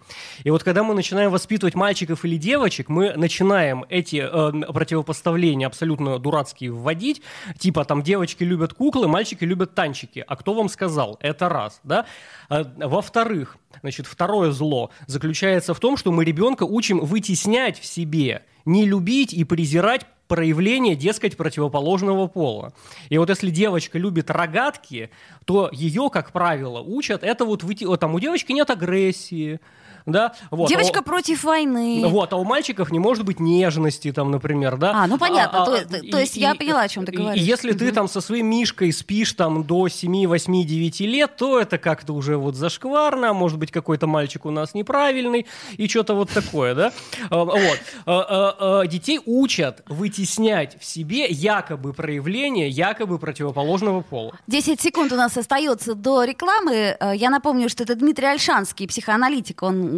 И 0.44 0.50
вот 0.50 0.64
когда 0.64 0.82
мы 0.82 0.96
начинаем 0.96 1.30
воспитывать 1.30 1.76
мальчиков 1.76 2.26
или 2.26 2.38
девочек, 2.38 2.90
мы 2.90 3.14
начинаем 3.16 3.86
эти 3.90 4.16
э, 4.16 4.74
противопоставления 4.74 5.68
абсолютно 5.68 6.18
дурацкие 6.18 6.71
вводить, 6.72 7.22
типа 7.58 7.86
там 7.86 8.02
девочки 8.02 8.44
любят 8.44 8.74
куклы, 8.74 9.08
мальчики 9.08 9.44
любят 9.44 9.76
танчики. 9.76 10.24
А 10.28 10.36
кто 10.36 10.54
вам 10.54 10.70
сказал? 10.70 11.18
Это 11.22 11.50
раз, 11.50 11.80
да? 11.84 12.06
А, 12.50 12.64
во-вторых, 12.78 13.58
значит, 13.82 14.08
второе 14.08 14.52
зло 14.52 14.92
заключается 15.08 15.74
в 15.74 15.80
том, 15.80 15.98
что 15.98 16.12
мы 16.12 16.26
ребенка 16.26 16.64
учим 16.64 17.00
вытеснять 17.00 17.80
в 17.80 17.86
себе, 17.86 18.44
не 18.66 18.86
любить 18.86 19.34
и 19.34 19.44
презирать 19.44 20.06
проявление, 20.32 20.96
дескать, 20.96 21.36
противоположного 21.36 22.28
пола. 22.28 22.72
И 23.10 23.18
вот 23.18 23.30
если 23.30 23.50
девочка 23.50 24.00
любит 24.00 24.32
рогатки, 24.32 25.10
то 25.44 25.70
ее, 25.74 26.10
как 26.10 26.32
правило, 26.32 26.80
учат, 26.80 27.26
это 27.26 27.44
вот, 27.44 27.64
выйти, 27.64 27.86
там 27.98 28.16
у 28.16 28.20
девочки 28.22 28.54
нет 28.54 28.70
агрессии, 28.70 29.60
да. 30.06 30.34
Вот. 30.50 30.70
Девочка 30.70 31.00
а 31.00 31.04
против 31.04 31.44
войны. 31.44 32.04
Вот, 32.08 32.34
а 32.34 32.38
у 32.38 32.44
мальчиков 32.44 32.92
не 32.92 33.00
может 33.00 33.26
быть 33.26 33.40
нежности, 33.40 34.12
там, 34.12 34.32
например, 34.32 34.78
да. 34.78 35.04
А, 35.04 35.08
ну 35.08 35.18
понятно, 35.18 35.64
а, 35.64 35.66
то, 35.66 35.74
а, 35.74 35.86
то, 35.86 35.98
и, 35.98 36.12
то 36.12 36.20
есть 36.20 36.38
и, 36.38 36.42
я 36.42 36.56
поняла, 36.56 36.82
о 36.82 36.88
чем 36.88 37.06
ты 37.06 37.12
говоришь. 37.12 37.42
И 37.42 37.46
если 37.46 37.74
ты 37.74 37.92
там 37.92 38.08
со 38.08 38.22
своим 38.22 38.48
Мишкой 38.48 38.92
спишь 38.92 39.34
там 39.34 39.64
до 39.64 39.88
7, 39.88 40.28
8, 40.28 40.66
9 40.66 41.00
лет, 41.02 41.36
то 41.38 41.60
это 41.60 41.78
как-то 41.78 42.14
уже 42.14 42.38
вот 42.38 42.56
зашкварно, 42.56 43.34
может 43.34 43.58
быть, 43.58 43.72
какой-то 43.72 44.08
мальчик 44.08 44.46
у 44.46 44.52
нас 44.52 44.74
неправильный, 44.74 45.46
и 45.78 45.88
что-то 45.88 46.16
вот 46.16 46.30
такое, 46.30 46.76
да. 46.76 46.94
А, 47.30 47.44
вот. 47.44 48.88
Детей 48.90 49.20
учат 49.26 49.84
вытеснять 49.88 50.80
в 50.80 50.86
себе 50.86 51.28
якобы 51.28 51.94
проявление 51.94 52.70
якобы 52.70 53.20
противоположного 53.20 54.02
пола. 54.02 54.34
10 54.48 54.80
секунд 54.82 55.12
у 55.12 55.16
нас 55.16 55.38
остается 55.38 55.96
до 55.96 56.24
рекламы. 56.24 56.98
Э, 57.00 57.14
я 57.16 57.30
напомню, 57.30 57.70
что 57.70 57.84
это 57.84 57.96
Дмитрий 57.96 58.28
Альшанский, 58.28 58.88
психоаналитик, 58.88 59.64
он 59.64 59.91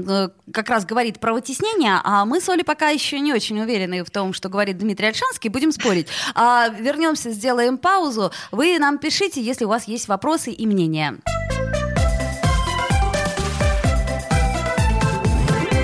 как 0.51 0.69
раз 0.69 0.85
говорит 0.85 1.19
про 1.19 1.33
вытеснение, 1.33 1.99
а 2.03 2.25
мы 2.25 2.41
с 2.41 2.49
Олей 2.49 2.63
пока 2.63 2.89
еще 2.89 3.19
не 3.19 3.33
очень 3.33 3.59
уверены 3.59 4.03
в 4.03 4.09
том, 4.09 4.33
что 4.33 4.49
говорит 4.49 4.77
Дмитрий 4.77 5.07
Альшанский, 5.07 5.49
будем 5.49 5.71
спорить. 5.71 6.07
А, 6.35 6.69
вернемся, 6.69 7.31
сделаем 7.31 7.77
паузу. 7.77 8.31
Вы 8.51 8.77
нам 8.79 8.97
пишите, 8.97 9.41
если 9.41 9.65
у 9.65 9.69
вас 9.69 9.87
есть 9.87 10.07
вопросы 10.07 10.51
и 10.51 10.65
мнения. 10.65 11.17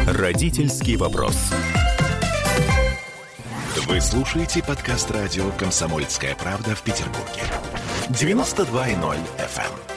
Родительский 0.07 0.97
вопрос. 0.97 1.35
Вы 3.87 4.01
слушаете 4.01 4.61
подкаст 4.61 5.09
радио 5.11 5.49
«Комсомольская 5.57 6.35
правда» 6.35 6.75
в 6.75 6.81
Петербурге. 6.83 7.41
92.0 8.09 9.17
FM. 9.37 9.88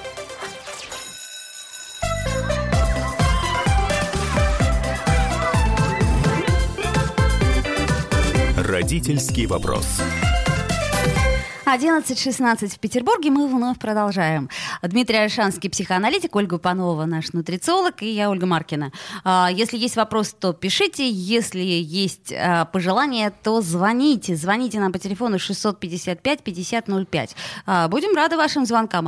Родительский 8.72 9.44
вопрос. 9.44 10.00
11.16 11.66 12.68
в 12.68 12.78
Петербурге. 12.78 13.30
Мы 13.30 13.46
вновь 13.46 13.78
продолжаем. 13.78 14.48
Дмитрий 14.82 15.18
Альшанский, 15.18 15.68
психоаналитик, 15.68 16.34
Ольга 16.34 16.56
Панова, 16.56 17.04
наш 17.04 17.34
нутрициолог, 17.34 18.02
и 18.02 18.08
я, 18.08 18.30
Ольга 18.30 18.46
Маркина. 18.46 18.90
А, 19.24 19.50
если 19.52 19.76
есть 19.76 19.96
вопрос, 19.96 20.32
то 20.32 20.54
пишите. 20.54 21.06
Если 21.06 21.60
есть 21.60 22.32
а, 22.32 22.64
пожелания, 22.64 23.30
то 23.42 23.60
звоните. 23.60 24.36
Звоните 24.36 24.80
нам 24.80 24.90
по 24.90 24.98
телефону 24.98 25.36
655-5005. 25.36 27.30
А, 27.66 27.88
будем 27.88 28.16
рады 28.16 28.38
вашим 28.38 28.64
звонкам 28.64 29.06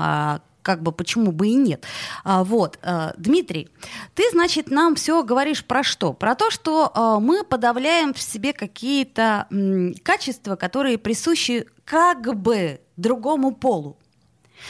как 0.64 0.82
бы 0.82 0.90
почему 0.90 1.30
бы 1.30 1.48
и 1.48 1.54
нет. 1.54 1.84
А, 2.24 2.42
вот, 2.42 2.78
а, 2.82 3.14
Дмитрий, 3.16 3.68
ты, 4.14 4.24
значит, 4.32 4.70
нам 4.70 4.96
все 4.96 5.22
говоришь 5.22 5.64
про 5.64 5.84
что? 5.84 6.12
Про 6.12 6.34
то, 6.34 6.50
что 6.50 6.90
а, 6.94 7.20
мы 7.20 7.44
подавляем 7.44 8.14
в 8.14 8.20
себе 8.20 8.52
какие-то 8.52 9.46
м, 9.50 9.94
качества, 10.02 10.56
которые 10.56 10.98
присущи 10.98 11.66
как 11.84 12.34
бы 12.34 12.80
другому 12.96 13.52
полу. 13.52 13.96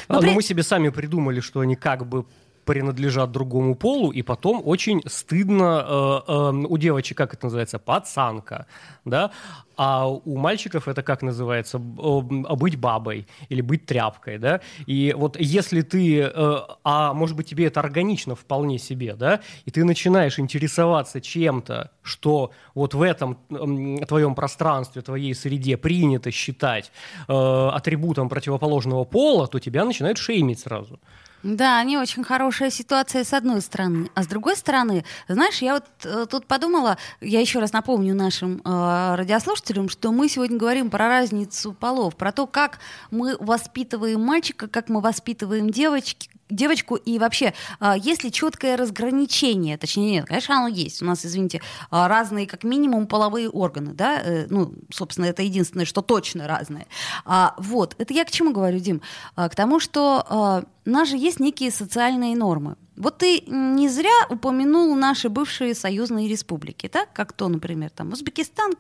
Но, 0.08 0.16
Но 0.16 0.20
при... 0.20 0.34
мы 0.34 0.42
себе 0.42 0.62
сами 0.64 0.88
придумали, 0.88 1.40
что 1.40 1.60
они 1.60 1.76
как 1.76 2.06
бы 2.06 2.26
принадлежат 2.64 3.32
другому 3.32 3.74
полу, 3.74 4.10
и 4.10 4.22
потом 4.22 4.62
очень 4.64 5.02
стыдно 5.06 5.84
э, 5.86 6.32
э, 6.32 6.50
у 6.68 6.78
девочек, 6.78 7.16
как 7.16 7.34
это 7.34 7.46
называется, 7.46 7.78
пацанка, 7.78 8.66
да, 9.04 9.30
а 9.76 10.08
у 10.08 10.36
мальчиков 10.36 10.88
это 10.88 11.02
как 11.02 11.22
называется, 11.22 11.78
быть 11.78 12.76
бабой 12.76 13.26
или 13.48 13.60
быть 13.60 13.86
тряпкой, 13.86 14.38
да, 14.38 14.60
и 14.86 15.14
вот 15.16 15.36
если 15.38 15.82
ты, 15.82 16.20
э, 16.20 16.56
а 16.84 17.12
может 17.12 17.36
быть 17.36 17.48
тебе 17.48 17.66
это 17.66 17.80
органично 17.80 18.34
вполне 18.34 18.78
себе, 18.78 19.14
да, 19.14 19.40
и 19.64 19.70
ты 19.70 19.84
начинаешь 19.84 20.38
интересоваться 20.38 21.20
чем-то, 21.20 21.90
что 22.02 22.50
вот 22.74 22.94
в 22.94 23.02
этом 23.02 23.38
э, 23.50 24.04
твоем 24.06 24.34
пространстве, 24.34 25.02
твоей 25.02 25.34
среде 25.34 25.76
принято 25.76 26.30
считать 26.30 26.92
э, 27.28 27.32
атрибутом 27.32 28.28
противоположного 28.28 29.04
пола, 29.04 29.46
то 29.46 29.58
тебя 29.58 29.84
начинают 29.84 30.18
шеймить 30.18 30.60
сразу. 30.60 30.98
Да, 31.44 31.82
не 31.84 31.98
очень 31.98 32.24
хорошая 32.24 32.70
ситуация 32.70 33.22
с 33.22 33.34
одной 33.34 33.60
стороны. 33.60 34.08
А 34.14 34.22
с 34.22 34.26
другой 34.26 34.56
стороны, 34.56 35.04
знаешь, 35.28 35.58
я 35.58 35.74
вот 35.74 35.84
э, 36.04 36.24
тут 36.28 36.46
подумала, 36.46 36.96
я 37.20 37.38
еще 37.38 37.58
раз 37.58 37.74
напомню 37.74 38.14
нашим 38.14 38.62
э, 38.64 39.14
радиослушателям, 39.14 39.90
что 39.90 40.10
мы 40.10 40.30
сегодня 40.30 40.56
говорим 40.56 40.88
про 40.88 41.06
разницу 41.06 41.74
полов, 41.74 42.16
про 42.16 42.32
то, 42.32 42.46
как 42.46 42.78
мы 43.10 43.36
воспитываем 43.38 44.22
мальчика, 44.22 44.68
как 44.68 44.88
мы 44.88 45.02
воспитываем 45.02 45.68
девочки, 45.68 46.30
девочку, 46.50 46.96
и 46.96 47.18
вообще, 47.18 47.54
а, 47.80 47.96
есть 47.96 48.24
ли 48.24 48.32
четкое 48.32 48.76
разграничение, 48.76 49.78
точнее, 49.78 50.10
нет, 50.10 50.26
конечно, 50.26 50.58
оно 50.58 50.68
есть. 50.68 51.02
У 51.02 51.04
нас, 51.04 51.24
извините, 51.24 51.62
а, 51.90 52.08
разные, 52.08 52.46
как 52.46 52.64
минимум, 52.64 53.06
половые 53.06 53.48
органы, 53.48 53.92
да, 53.92 54.20
э, 54.20 54.46
ну, 54.50 54.74
собственно, 54.92 55.26
это 55.26 55.42
единственное, 55.42 55.86
что 55.86 56.02
точно 56.02 56.46
разные. 56.46 56.86
А, 57.24 57.54
вот, 57.58 57.94
это 57.98 58.12
я 58.12 58.24
к 58.24 58.30
чему 58.30 58.52
говорю, 58.52 58.78
Дим? 58.78 59.00
К 59.34 59.54
тому, 59.54 59.80
что 59.80 60.64
у 60.86 60.90
нас 60.90 61.08
же 61.08 61.16
есть 61.16 61.40
некие 61.40 61.70
социальные 61.70 62.36
нормы. 62.36 62.76
Вот 62.96 63.18
ты 63.18 63.40
не 63.46 63.88
зря 63.88 64.26
упомянул 64.28 64.94
наши 64.94 65.28
бывшие 65.28 65.74
союзные 65.74 66.28
республики, 66.28 66.88
да, 66.92 67.06
как 67.06 67.32
то, 67.32 67.48
например, 67.48 67.90
там 67.90 68.12
Узбекистан, 68.12 68.74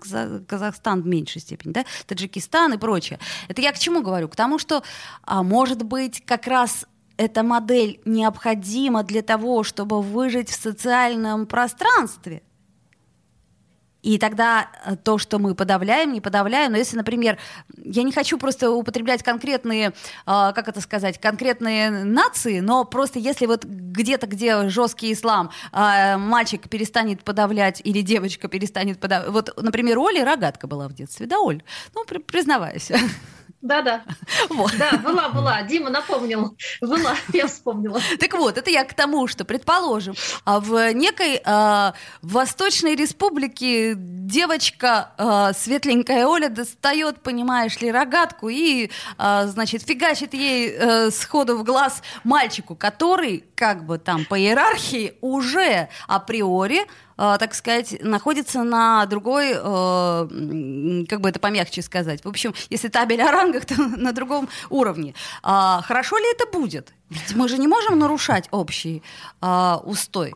Казахстан 0.46 1.02
в 1.02 1.06
меньшей 1.06 1.40
степени, 1.40 1.72
да, 1.72 1.84
Таджикистан 2.06 2.74
и 2.74 2.76
прочее. 2.76 3.18
Это 3.48 3.62
я 3.62 3.72
к 3.72 3.78
чему 3.78 4.02
говорю? 4.02 4.28
К 4.28 4.36
тому, 4.36 4.58
что, 4.58 4.82
может 5.26 5.82
быть, 5.82 6.22
как 6.24 6.46
раз 6.46 6.86
эта 7.16 7.42
модель 7.42 8.00
необходима 8.04 9.02
для 9.02 9.22
того, 9.22 9.62
чтобы 9.62 10.02
выжить 10.02 10.50
в 10.50 10.60
социальном 10.60 11.46
пространстве. 11.46 12.42
И 14.04 14.18
тогда 14.18 14.68
э, 14.84 14.96
то, 14.96 15.16
что 15.16 15.38
мы 15.38 15.54
подавляем, 15.54 16.12
не 16.12 16.20
подавляем. 16.20 16.72
Но 16.72 16.78
если, 16.78 16.94
например, 16.94 17.38
я 17.74 18.02
не 18.02 18.12
хочу 18.12 18.36
просто 18.36 18.70
употреблять 18.70 19.22
конкретные, 19.22 19.88
э, 19.88 19.92
как 20.26 20.68
это 20.68 20.82
сказать, 20.82 21.18
конкретные 21.18 21.90
нации, 21.90 22.60
но 22.60 22.84
просто 22.84 23.18
если 23.18 23.46
вот 23.46 23.64
где-то, 23.64 24.26
где 24.26 24.68
жесткий 24.68 25.10
ислам, 25.14 25.50
э, 25.72 26.18
мальчик 26.18 26.68
перестанет 26.68 27.24
подавлять 27.24 27.80
или 27.82 28.02
девочка 28.02 28.46
перестанет 28.46 29.00
подавлять. 29.00 29.30
Вот, 29.32 29.54
например, 29.56 29.98
у 29.98 30.06
Оли 30.06 30.20
рогатка 30.20 30.66
была 30.66 30.86
в 30.88 30.92
детстве, 30.92 31.24
да, 31.24 31.40
Оль? 31.40 31.62
Ну, 31.94 32.04
признавайся. 32.04 32.98
Да-да. 33.64 34.02
Вот. 34.50 34.76
Да, 34.76 34.98
была, 34.98 35.30
была. 35.30 35.62
Дима 35.62 35.88
напомнил. 35.88 36.54
Была, 36.82 37.16
я 37.32 37.46
вспомнила. 37.46 37.98
Так 38.20 38.34
вот, 38.34 38.58
это 38.58 38.70
я 38.70 38.84
к 38.84 38.92
тому, 38.92 39.26
что, 39.26 39.46
предположим, 39.46 40.14
а 40.44 40.60
в 40.60 40.92
некой 40.92 41.40
э, 41.42 41.92
Восточной 42.20 42.94
Республике 42.94 43.94
девочка 43.96 45.12
э, 45.16 45.52
светленькая 45.58 46.26
Оля 46.26 46.50
достает, 46.50 47.22
понимаешь 47.22 47.80
ли, 47.80 47.90
рогатку 47.90 48.50
и, 48.50 48.90
э, 49.18 49.46
значит, 49.46 49.82
фигачит 49.82 50.34
ей 50.34 50.68
э, 50.68 51.10
сходу 51.10 51.56
в 51.56 51.64
глаз 51.64 52.02
мальчику, 52.22 52.76
который, 52.76 53.44
как 53.54 53.86
бы 53.86 53.96
там 53.96 54.26
по 54.26 54.38
иерархии, 54.38 55.14
уже 55.22 55.88
априори 56.06 56.82
так 57.16 57.54
сказать, 57.54 57.96
находится 58.02 58.62
на 58.64 59.06
другой, 59.06 59.52
э, 59.52 61.04
как 61.08 61.20
бы 61.20 61.28
это 61.28 61.38
помягче 61.38 61.82
сказать. 61.82 62.24
В 62.24 62.28
общем, 62.28 62.54
если 62.70 62.88
табель 62.88 63.22
о 63.22 63.30
рангах, 63.30 63.64
то 63.66 63.74
на 63.76 64.12
другом 64.12 64.48
уровне. 64.70 65.14
А, 65.42 65.82
хорошо 65.82 66.18
ли 66.18 66.24
это 66.32 66.46
будет? 66.46 66.92
Ведь 67.10 67.34
мы 67.34 67.48
же 67.48 67.58
не 67.58 67.68
можем 67.68 67.98
нарушать 67.98 68.48
общий 68.50 69.02
а, 69.40 69.80
устой. 69.84 70.34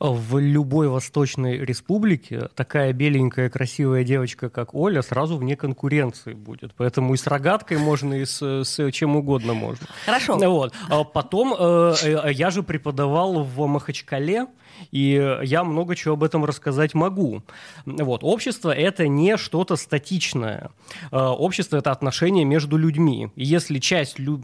В 0.00 0.38
любой 0.38 0.88
восточной 0.88 1.58
республике 1.58 2.48
такая 2.54 2.92
беленькая 2.92 3.50
красивая 3.50 4.04
девочка, 4.04 4.48
как 4.48 4.74
Оля, 4.74 5.02
сразу 5.02 5.36
вне 5.36 5.56
конкуренции 5.56 6.34
будет. 6.34 6.72
Поэтому 6.76 7.14
и 7.14 7.16
с 7.16 7.26
рогаткой 7.26 7.78
можно, 7.78 8.14
и 8.14 8.24
с, 8.24 8.40
с 8.40 8.90
чем 8.92 9.16
угодно 9.16 9.54
можно. 9.54 9.86
Хорошо. 10.06 10.36
Вот. 10.38 10.72
А 10.88 11.02
потом 11.02 11.54
э, 11.58 11.94
э, 12.02 12.32
я 12.32 12.50
же 12.50 12.62
преподавал 12.62 13.42
в 13.42 13.66
Махачкале, 13.66 14.46
и 14.92 15.38
я 15.42 15.64
много 15.64 15.96
чего 15.96 16.14
об 16.14 16.22
этом 16.22 16.44
рассказать 16.44 16.94
могу. 16.94 17.42
Вот. 17.84 18.22
Общество— 18.22 18.70
это 18.76 19.08
не 19.08 19.36
что-то 19.36 19.74
статичное. 19.74 20.70
Э, 21.10 21.18
общество— 21.18 21.76
это 21.78 21.90
отношения 21.90 22.44
между 22.44 22.76
людьми. 22.76 23.30
И 23.34 23.44
если 23.44 23.78
часть 23.80 24.20
лю 24.20 24.40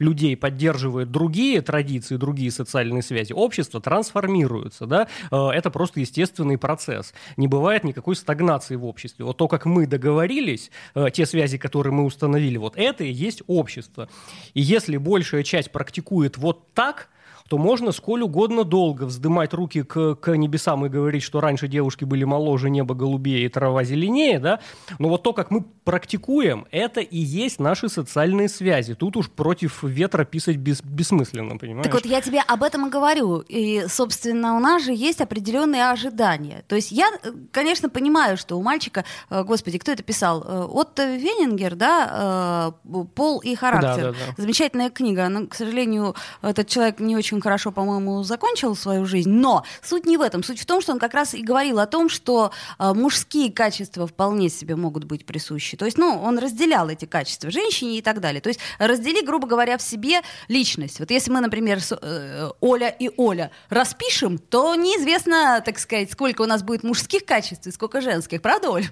людей 0.00 0.36
поддерживает 0.36 1.12
другие 1.12 1.60
традиции, 1.60 2.16
другие 2.16 2.50
социальные 2.50 3.02
связи, 3.02 3.32
общество 3.32 3.80
трансформируется, 3.80 4.86
да, 4.86 5.06
э, 5.30 5.48
это 5.50 5.70
просто 5.70 6.00
естественный 6.00 6.58
процесс. 6.58 7.14
Не 7.36 7.46
бывает 7.46 7.84
никакой 7.84 8.16
стагнации 8.16 8.74
в 8.74 8.84
обществе. 8.84 9.24
Вот 9.24 9.36
то, 9.36 9.46
как 9.46 9.66
мы 9.66 9.86
договорились, 9.86 10.72
э, 10.94 11.06
те 11.12 11.26
связи, 11.26 11.58
которые 11.58 11.92
мы 11.92 12.04
установили, 12.04 12.56
вот 12.56 12.76
это 12.76 13.04
и 13.04 13.12
есть 13.12 13.42
общество. 13.46 14.08
И 14.54 14.60
если 14.60 14.96
большая 14.96 15.42
часть 15.44 15.70
практикует 15.70 16.38
вот 16.38 16.72
так, 16.72 17.10
то 17.50 17.58
можно 17.58 17.90
сколь 17.90 18.22
угодно 18.22 18.62
долго 18.62 19.02
вздымать 19.02 19.52
руки 19.54 19.82
к, 19.82 20.14
к 20.14 20.36
небесам 20.36 20.86
и 20.86 20.88
говорить, 20.88 21.24
что 21.24 21.40
раньше 21.40 21.66
девушки 21.66 22.04
были 22.04 22.22
моложе, 22.22 22.70
небо 22.70 22.94
голубее 22.94 23.44
и 23.44 23.48
трава 23.48 23.82
зеленее, 23.82 24.38
да, 24.38 24.60
но 25.00 25.08
вот 25.08 25.24
то, 25.24 25.32
как 25.32 25.50
мы 25.50 25.64
практикуем, 25.82 26.68
это 26.70 27.00
и 27.00 27.18
есть 27.18 27.58
наши 27.58 27.88
социальные 27.88 28.48
связи. 28.48 28.94
Тут 28.94 29.16
уж 29.16 29.28
против 29.28 29.82
ветра 29.82 30.24
писать 30.24 30.58
бес, 30.58 30.80
бессмысленно, 30.80 31.56
понимаешь? 31.56 31.86
Так 31.86 31.94
вот, 31.94 32.06
я 32.06 32.20
тебе 32.20 32.40
об 32.46 32.62
этом 32.62 32.86
и 32.86 32.90
говорю. 32.90 33.38
И, 33.48 33.84
собственно, 33.88 34.56
у 34.56 34.60
нас 34.60 34.84
же 34.84 34.92
есть 34.92 35.20
определенные 35.20 35.90
ожидания. 35.90 36.62
То 36.68 36.76
есть 36.76 36.92
я, 36.92 37.06
конечно, 37.50 37.88
понимаю, 37.88 38.36
что 38.36 38.56
у 38.56 38.62
мальчика, 38.62 39.04
э, 39.28 39.42
господи, 39.42 39.78
кто 39.78 39.90
это 39.90 40.04
писал? 40.04 40.44
Э, 40.46 40.62
Отто 40.70 41.16
Венингер, 41.16 41.74
да, 41.74 42.72
э, 42.86 43.02
«Пол 43.16 43.40
и 43.40 43.56
характер». 43.56 44.02
Да, 44.02 44.12
да, 44.12 44.18
да. 44.28 44.34
Замечательная 44.36 44.90
книга. 44.90 45.28
Но, 45.28 45.48
к 45.48 45.56
сожалению, 45.56 46.14
этот 46.42 46.68
человек 46.68 47.00
не 47.00 47.16
очень 47.16 47.39
хорошо, 47.40 47.72
по-моему, 47.72 48.22
закончил 48.22 48.76
свою 48.76 49.06
жизнь. 49.06 49.30
Но 49.30 49.64
суть 49.82 50.06
не 50.06 50.16
в 50.16 50.20
этом. 50.20 50.44
Суть 50.44 50.60
в 50.60 50.66
том, 50.66 50.80
что 50.80 50.92
он 50.92 50.98
как 50.98 51.14
раз 51.14 51.34
и 51.34 51.42
говорил 51.42 51.80
о 51.80 51.86
том, 51.86 52.08
что 52.08 52.52
мужские 52.78 53.52
качества 53.52 54.06
вполне 54.06 54.48
себе 54.48 54.76
могут 54.76 55.04
быть 55.04 55.26
присущи 55.26 55.76
то 55.80 55.86
есть, 55.86 55.96
ну, 55.96 56.20
он 56.22 56.38
разделял 56.38 56.90
эти 56.90 57.06
качества 57.06 57.50
женщине 57.50 57.96
и 57.96 58.02
так 58.02 58.20
далее. 58.20 58.42
То 58.42 58.48
есть 58.50 58.60
раздели, 58.78 59.24
грубо 59.24 59.48
говоря, 59.48 59.78
в 59.78 59.82
себе 59.82 60.20
личность. 60.46 61.00
Вот 61.00 61.10
если 61.10 61.30
мы, 61.30 61.40
например, 61.40 61.80
с, 61.80 61.98
э, 61.98 62.50
Оля 62.60 62.88
и 62.88 63.10
Оля 63.16 63.50
распишем, 63.70 64.36
то 64.36 64.74
неизвестно, 64.74 65.62
так 65.64 65.78
сказать, 65.78 66.12
сколько 66.12 66.42
у 66.42 66.46
нас 66.46 66.62
будет 66.62 66.82
мужских 66.82 67.24
качеств 67.24 67.66
и 67.66 67.70
сколько 67.70 68.02
женских. 68.02 68.42
Правда, 68.42 68.68
Оль? 68.68 68.88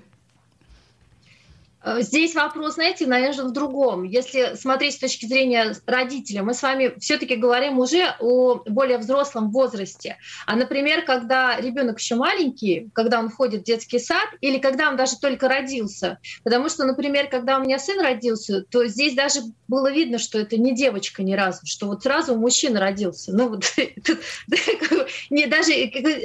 Э, 1.82 2.00
здесь 2.00 2.34
вопрос, 2.34 2.74
знаете, 2.74 3.06
наверное, 3.06 3.44
в 3.44 3.52
другом. 3.52 4.04
Если 4.04 4.54
смотреть 4.56 4.94
с 4.94 4.98
точки 4.98 5.26
зрения 5.26 5.74
родителя, 5.86 6.42
мы 6.42 6.54
с 6.54 6.62
вами 6.62 6.94
все-таки 6.98 7.36
говорим 7.36 7.78
уже 7.78 8.14
о 8.20 8.62
более 8.66 8.98
взрослом 8.98 9.50
возрасте. 9.50 10.16
А, 10.46 10.56
например, 10.56 11.04
когда 11.04 11.60
ребенок 11.60 12.00
еще 12.00 12.16
маленький, 12.16 12.90
когда 12.94 13.20
он 13.20 13.28
входит 13.28 13.62
в 13.62 13.64
детский 13.64 13.98
сад, 13.98 14.28
или 14.40 14.58
когда 14.58 14.88
он 14.88 14.96
даже 14.96 15.18
только 15.18 15.48
родился. 15.48 16.18
Потому 16.42 16.68
что, 16.68 16.84
например, 16.84 17.28
когда 17.28 17.58
у 17.58 17.62
меня 17.62 17.78
сын 17.78 18.00
родился, 18.00 18.64
то 18.70 18.86
здесь 18.86 19.14
даже 19.14 19.40
было 19.68 19.92
видно, 19.92 20.18
что 20.18 20.38
это 20.38 20.56
не 20.56 20.74
девочка 20.74 21.22
ни 21.22 21.34
разу, 21.34 21.60
что 21.64 21.86
вот 21.86 22.02
сразу 22.02 22.36
мужчина 22.36 22.80
родился. 22.80 23.32
Ну 23.32 23.50
вот 23.50 23.64
не, 25.30 25.46
даже, 25.46 25.72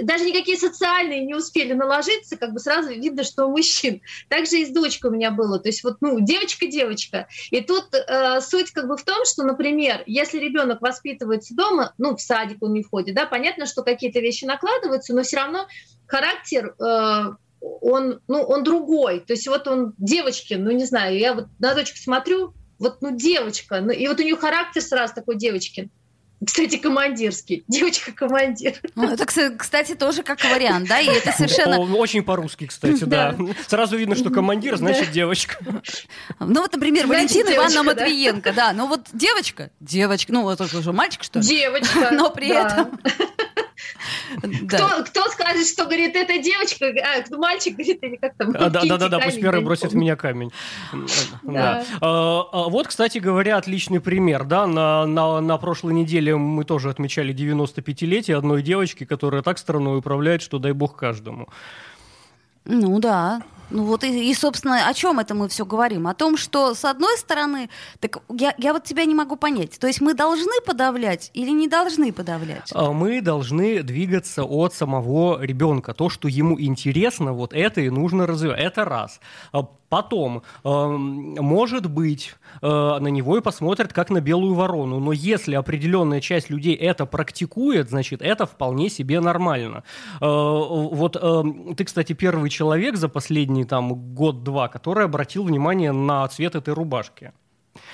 даже 0.04 0.26
никакие 0.26 0.58
социальные 0.58 1.26
не 1.26 1.36
успели 1.36 1.74
наложиться, 1.74 2.38
как 2.38 2.54
бы 2.54 2.60
сразу 2.60 2.90
видно, 2.90 3.24
что 3.24 3.48
мужчин. 3.50 4.02
Также 4.30 4.60
и 4.60 4.66
с 4.66 4.70
дочкой 4.70 5.12
у 5.12 5.14
меня 5.14 5.30
было 5.30 5.43
было. 5.44 5.60
То 5.60 5.70
есть 5.70 5.84
вот, 5.84 5.98
ну, 6.02 6.20
девочка-девочка. 6.20 7.28
И 7.52 7.62
тут 7.62 7.94
э, 7.94 8.42
суть 8.42 8.72
как 8.72 8.88
бы 8.88 8.98
в 8.98 9.04
том, 9.04 9.26
что, 9.26 9.44
например, 9.44 10.04
если 10.06 10.40
ребенок 10.40 10.82
воспитывается 10.82 11.56
дома, 11.56 11.94
ну, 11.98 12.16
в 12.16 12.22
садик 12.22 12.58
он 12.62 12.74
не 12.74 12.84
входит, 12.84 13.16
да, 13.16 13.26
понятно, 13.26 13.66
что 13.66 13.84
какие-то 13.84 14.20
вещи 14.20 14.46
накладываются, 14.46 15.14
но 15.14 15.24
все 15.24 15.38
равно 15.38 15.68
характер 16.08 16.76
э, 16.80 17.34
он, 17.60 18.20
ну, 18.28 18.42
он 18.42 18.64
другой. 18.64 19.20
То 19.20 19.34
есть 19.34 19.48
вот 19.48 19.68
он 19.68 19.94
девочки, 19.98 20.54
ну, 20.54 20.72
не 20.72 20.86
знаю, 20.86 21.18
я 21.18 21.34
вот 21.34 21.48
на 21.60 21.74
дочку 21.74 21.98
смотрю, 21.98 22.54
вот, 22.80 23.02
ну, 23.02 23.16
девочка, 23.16 23.82
ну, 23.82 23.92
и 23.92 24.08
вот 24.08 24.20
у 24.20 24.24
нее 24.24 24.36
характер 24.36 24.82
сразу 24.82 25.14
такой 25.14 25.36
девочки. 25.36 25.90
Кстати, 26.46 26.78
командирский. 26.78 27.64
Девочка-командир. 27.68 28.76
Ну, 28.96 29.10
это, 29.10 29.26
кстати, 29.26 29.96
тоже 29.96 30.24
как 30.24 30.44
вариант, 30.44 30.88
да? 30.88 31.00
И 31.00 31.08
это 31.08 31.32
совершенно... 31.32 31.80
Очень 31.80 32.24
по-русски, 32.24 32.68
кстати, 32.68 33.04
да. 33.04 33.36
Сразу 33.68 33.98
видно, 33.98 34.16
что 34.16 34.30
командир, 34.30 34.78
значит, 34.78 35.12
девочка. 35.12 35.58
Ну 36.40 36.62
вот, 36.62 36.74
например, 36.74 37.08
Валентина 37.08 37.56
Ивановна 37.56 37.84
Матвиенко, 37.84 38.54
да. 38.54 38.74
Ну 38.74 38.88
вот 38.88 39.08
девочка, 39.14 39.72
девочка, 39.80 40.34
ну 40.34 40.44
вот 40.44 40.60
уже 40.62 40.92
мальчик, 40.92 41.24
что 41.24 41.40
ли? 41.40 41.46
Девочка. 41.46 42.10
Но 42.12 42.30
при 42.30 42.50
этом... 42.50 43.00
Кто, 44.68 45.04
кто 45.04 45.30
скажет, 45.30 45.68
что 45.68 45.86
говорит, 45.86 46.16
это 46.16 46.42
девочка, 46.42 46.86
а 46.88 47.22
кто 47.22 47.38
мальчик 47.38 47.74
говорит, 47.76 48.04
или 48.04 48.16
как 48.16 48.36
там? 48.36 48.52
А, 48.56 48.70
да, 48.70 48.82
да, 48.86 48.98
да, 48.98 49.10
да, 49.10 49.20
пусть 49.20 49.40
первый 49.40 49.64
бросит 49.64 49.92
в 49.92 49.96
меня 49.96 50.16
камень. 50.16 50.52
Да. 51.44 51.84
А, 52.02 52.48
а, 52.52 52.70
вот, 52.70 52.88
кстати 52.88 53.18
говоря, 53.18 53.58
отличный 53.58 54.00
пример, 54.00 54.44
да, 54.46 54.68
на, 54.68 55.06
на, 55.06 55.42
на 55.42 55.58
прошлой 55.58 55.94
неделе 55.94 56.36
мы 56.36 56.64
тоже 56.64 56.90
отмечали 56.90 57.34
95-летие 57.34 58.36
одной 58.36 58.62
девочки, 58.62 59.06
которая 59.06 59.42
так 59.42 59.58
страной 59.58 60.00
управляет, 60.00 60.42
что 60.42 60.60
дай 60.60 60.72
бог 60.72 60.96
каждому. 60.96 61.48
Ну 62.66 63.00
да, 63.00 63.42
ну 63.70 63.86
вот 63.86 64.04
и, 64.04 64.30
и, 64.30 64.34
собственно, 64.34 64.88
о 64.88 64.94
чем 64.94 65.20
это 65.20 65.34
мы 65.34 65.48
все 65.48 65.66
говорим? 65.66 66.08
О 66.08 66.14
том, 66.14 66.38
что 66.38 66.74
с 66.74 66.86
одной 66.86 67.18
стороны, 67.18 67.70
так 68.00 68.20
я, 68.30 68.54
я 68.58 68.74
вот 68.74 68.84
тебя 68.84 69.06
не 69.06 69.16
могу 69.16 69.36
понять. 69.36 69.80
То 69.80 69.88
есть 69.88 70.02
мы 70.02 70.14
должны 70.14 70.62
подавлять 70.66 71.32
или 71.34 71.50
не 71.50 71.68
должны 71.68 72.12
подавлять? 72.12 72.70
А, 72.74 72.92
мы 72.92 73.22
должны 73.22 73.84
двигаться 73.84 74.44
от 74.44 74.74
самого 74.74 75.42
ребенка. 75.42 75.94
То, 75.94 76.10
что 76.10 76.28
ему 76.28 76.60
интересно, 76.60 77.34
вот 77.34 77.54
это 77.54 77.82
и 77.82 77.90
нужно 77.90 78.28
развивать. 78.28 78.60
Это 78.60 78.86
раз. 78.86 79.20
Потом, 79.94 80.42
э, 80.64 80.88
может 80.88 81.88
быть, 81.88 82.34
э, 82.64 82.68
на 82.68 83.10
него 83.10 83.38
и 83.38 83.42
посмотрят 83.42 83.94
как 83.94 84.10
на 84.10 84.22
белую 84.22 84.56
ворону, 84.56 85.00
но 85.00 85.12
если 85.12 85.54
определенная 85.54 86.20
часть 86.20 86.50
людей 86.50 86.74
это 86.74 87.06
практикует, 87.06 87.90
значит, 87.90 88.24
это 88.24 88.48
вполне 88.48 88.90
себе 88.90 89.20
нормально. 89.20 89.84
Э, 90.20 90.26
вот 90.26 91.16
э, 91.16 91.44
ты, 91.78 91.84
кстати, 91.84 92.14
первый 92.14 92.50
человек 92.50 92.96
за 92.96 93.08
последний 93.08 93.66
там 93.66 93.94
год-два, 94.16 94.68
который 94.68 95.06
обратил 95.06 95.44
внимание 95.44 95.92
на 95.92 96.28
цвет 96.28 96.56
этой 96.56 96.74
рубашки 96.74 97.32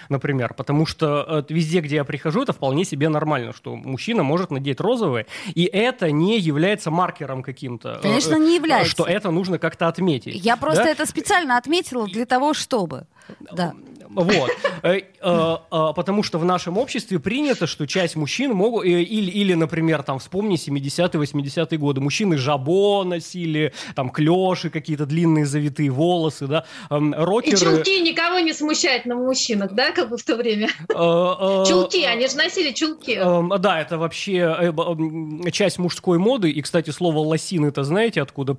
например, 0.09 0.53
потому 0.53 0.85
что 0.85 1.25
э, 1.27 1.53
везде, 1.53 1.79
где 1.81 1.97
я 1.97 2.03
прихожу, 2.03 2.43
это 2.43 2.53
вполне 2.53 2.85
себе 2.85 3.09
нормально, 3.09 3.53
что 3.53 3.75
мужчина 3.75 4.23
может 4.23 4.51
надеть 4.51 4.79
розовое, 4.79 5.25
и 5.53 5.63
это 5.65 6.11
не 6.11 6.39
является 6.39 6.91
маркером 6.91 7.43
каким-то. 7.43 7.99
Э, 7.99 8.01
Конечно, 8.01 8.35
не 8.35 8.55
является. 8.55 8.91
Что 8.91 9.05
это 9.05 9.31
нужно 9.31 9.59
как-то 9.59 9.87
отметить. 9.87 10.35
Я 10.43 10.57
просто 10.57 10.83
да? 10.83 10.89
это 10.89 11.05
специально 11.05 11.57
отметила 11.57 12.07
для 12.07 12.25
того, 12.25 12.53
чтобы. 12.53 13.07
Да. 13.51 13.73
Вот. 14.09 14.51
Э, 14.81 14.97
э, 14.97 15.01
э, 15.21 15.93
потому 15.95 16.23
что 16.23 16.39
в 16.39 16.45
нашем 16.45 16.77
обществе 16.77 17.19
принято, 17.19 17.67
что 17.67 17.85
часть 17.85 18.15
мужчин 18.15 18.53
могут... 18.53 18.85
Или, 18.85 19.29
или 19.31 19.53
например, 19.53 20.03
там, 20.03 20.19
вспомни 20.19 20.57
70-е, 20.57 21.21
80-е 21.21 21.77
годы. 21.77 22.01
Мужчины 22.01 22.37
жабо 22.37 23.03
носили, 23.03 23.73
там, 23.95 24.09
клеши 24.09 24.69
какие-то, 24.69 25.05
длинные 25.05 25.45
завитые 25.45 25.91
волосы, 25.91 26.47
да. 26.47 26.65
Эм, 26.89 27.13
рокеры... 27.13 27.55
И 27.55 27.59
чулки 27.59 28.01
никого 28.01 28.39
не 28.39 28.53
смущают 28.53 29.05
на 29.05 29.15
мужчинах, 29.15 29.73
да, 29.73 29.91
как 29.91 30.09
бы 30.09 30.17
в 30.17 30.23
то 30.23 30.35
время? 30.35 30.69
Чулки, 30.87 32.03
они 32.03 32.27
же 32.27 32.35
носили 32.35 32.71
чулки. 32.71 33.11
Эм, 33.11 33.53
да, 33.59 33.79
это 33.79 33.97
вообще 33.97 34.73
часть 35.51 35.77
мужской 35.77 36.17
моды. 36.17 36.49
И, 36.49 36.61
кстати, 36.61 36.89
слово 36.89 37.19
лосин, 37.19 37.65
это 37.65 37.83
знаете, 37.83 38.21
откуда 38.21 38.55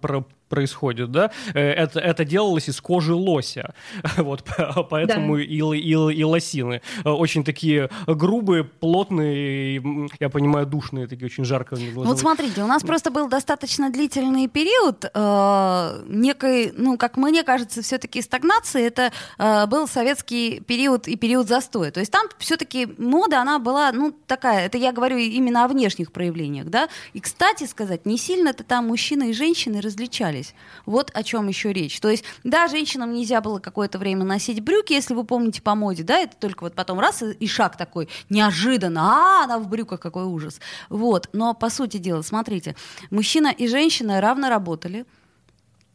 происходит, 0.48 1.10
да? 1.10 1.30
Это, 1.54 1.98
это 1.98 2.24
делалось 2.24 2.68
из 2.68 2.80
кожи 2.80 3.14
лося. 3.14 3.74
Вот, 4.20 4.44
поэтому 4.90 5.39
и, 5.44 5.78
и, 5.78 5.90
и 5.90 6.24
лосины. 6.24 6.82
Э, 7.04 7.10
очень 7.10 7.44
такие 7.44 7.90
грубые, 8.06 8.64
плотные, 8.64 9.82
я 10.18 10.28
понимаю, 10.28 10.66
душные, 10.66 11.06
такие 11.06 11.26
очень 11.26 11.44
жарко. 11.44 11.76
Ну, 11.76 12.04
вот 12.04 12.18
смотрите, 12.18 12.62
у 12.62 12.66
нас 12.66 12.82
просто 12.82 13.10
был 13.10 13.28
достаточно 13.28 13.90
длительный 13.90 14.48
период 14.48 15.04
э, 15.04 16.02
некой, 16.08 16.72
ну, 16.76 16.96
как 16.96 17.16
мне 17.16 17.42
кажется, 17.42 17.82
все-таки 17.82 18.22
стагнации. 18.22 18.84
Это 18.84 19.12
э, 19.38 19.66
был 19.66 19.88
советский 19.88 20.60
период 20.60 21.08
и 21.08 21.16
период 21.16 21.48
застоя. 21.48 21.90
То 21.90 22.00
есть 22.00 22.12
там 22.12 22.26
все-таки 22.38 22.88
мода, 22.98 23.40
она 23.40 23.58
была, 23.58 23.92
ну, 23.92 24.14
такая, 24.26 24.66
это 24.66 24.78
я 24.78 24.92
говорю 24.92 25.16
именно 25.16 25.64
о 25.64 25.68
внешних 25.68 26.12
проявлениях, 26.12 26.66
да. 26.66 26.88
И, 27.12 27.20
кстати 27.20 27.64
сказать, 27.64 28.06
не 28.06 28.18
сильно-то 28.18 28.64
там 28.64 28.88
мужчины 28.88 29.30
и 29.30 29.32
женщины 29.32 29.80
различались. 29.80 30.54
Вот 30.86 31.10
о 31.14 31.22
чем 31.22 31.48
еще 31.48 31.72
речь. 31.72 32.00
То 32.00 32.08
есть, 32.08 32.24
да, 32.44 32.68
женщинам 32.68 33.12
нельзя 33.12 33.40
было 33.40 33.58
какое-то 33.58 33.98
время 33.98 34.24
носить 34.24 34.60
брюки, 34.60 34.92
если 34.92 35.14
вы 35.14 35.24
помните 35.30 35.62
по 35.62 35.76
моде, 35.76 36.02
да, 36.02 36.18
это 36.18 36.36
только 36.36 36.64
вот 36.64 36.74
потом 36.74 36.98
раз 36.98 37.22
и, 37.22 37.30
и 37.30 37.46
шаг 37.46 37.76
такой 37.76 38.08
неожиданно, 38.30 39.00
а, 39.00 39.44
она 39.44 39.60
в 39.60 39.68
брюках, 39.68 40.00
какой 40.00 40.24
ужас. 40.24 40.60
Вот, 40.88 41.28
но 41.32 41.54
по 41.54 41.70
сути 41.70 41.98
дела, 41.98 42.22
смотрите, 42.22 42.74
мужчина 43.12 43.46
и 43.46 43.68
женщина 43.68 44.20
равно 44.20 44.48
работали, 44.48 45.06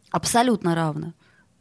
абсолютно 0.10 0.74
равно 0.74 1.12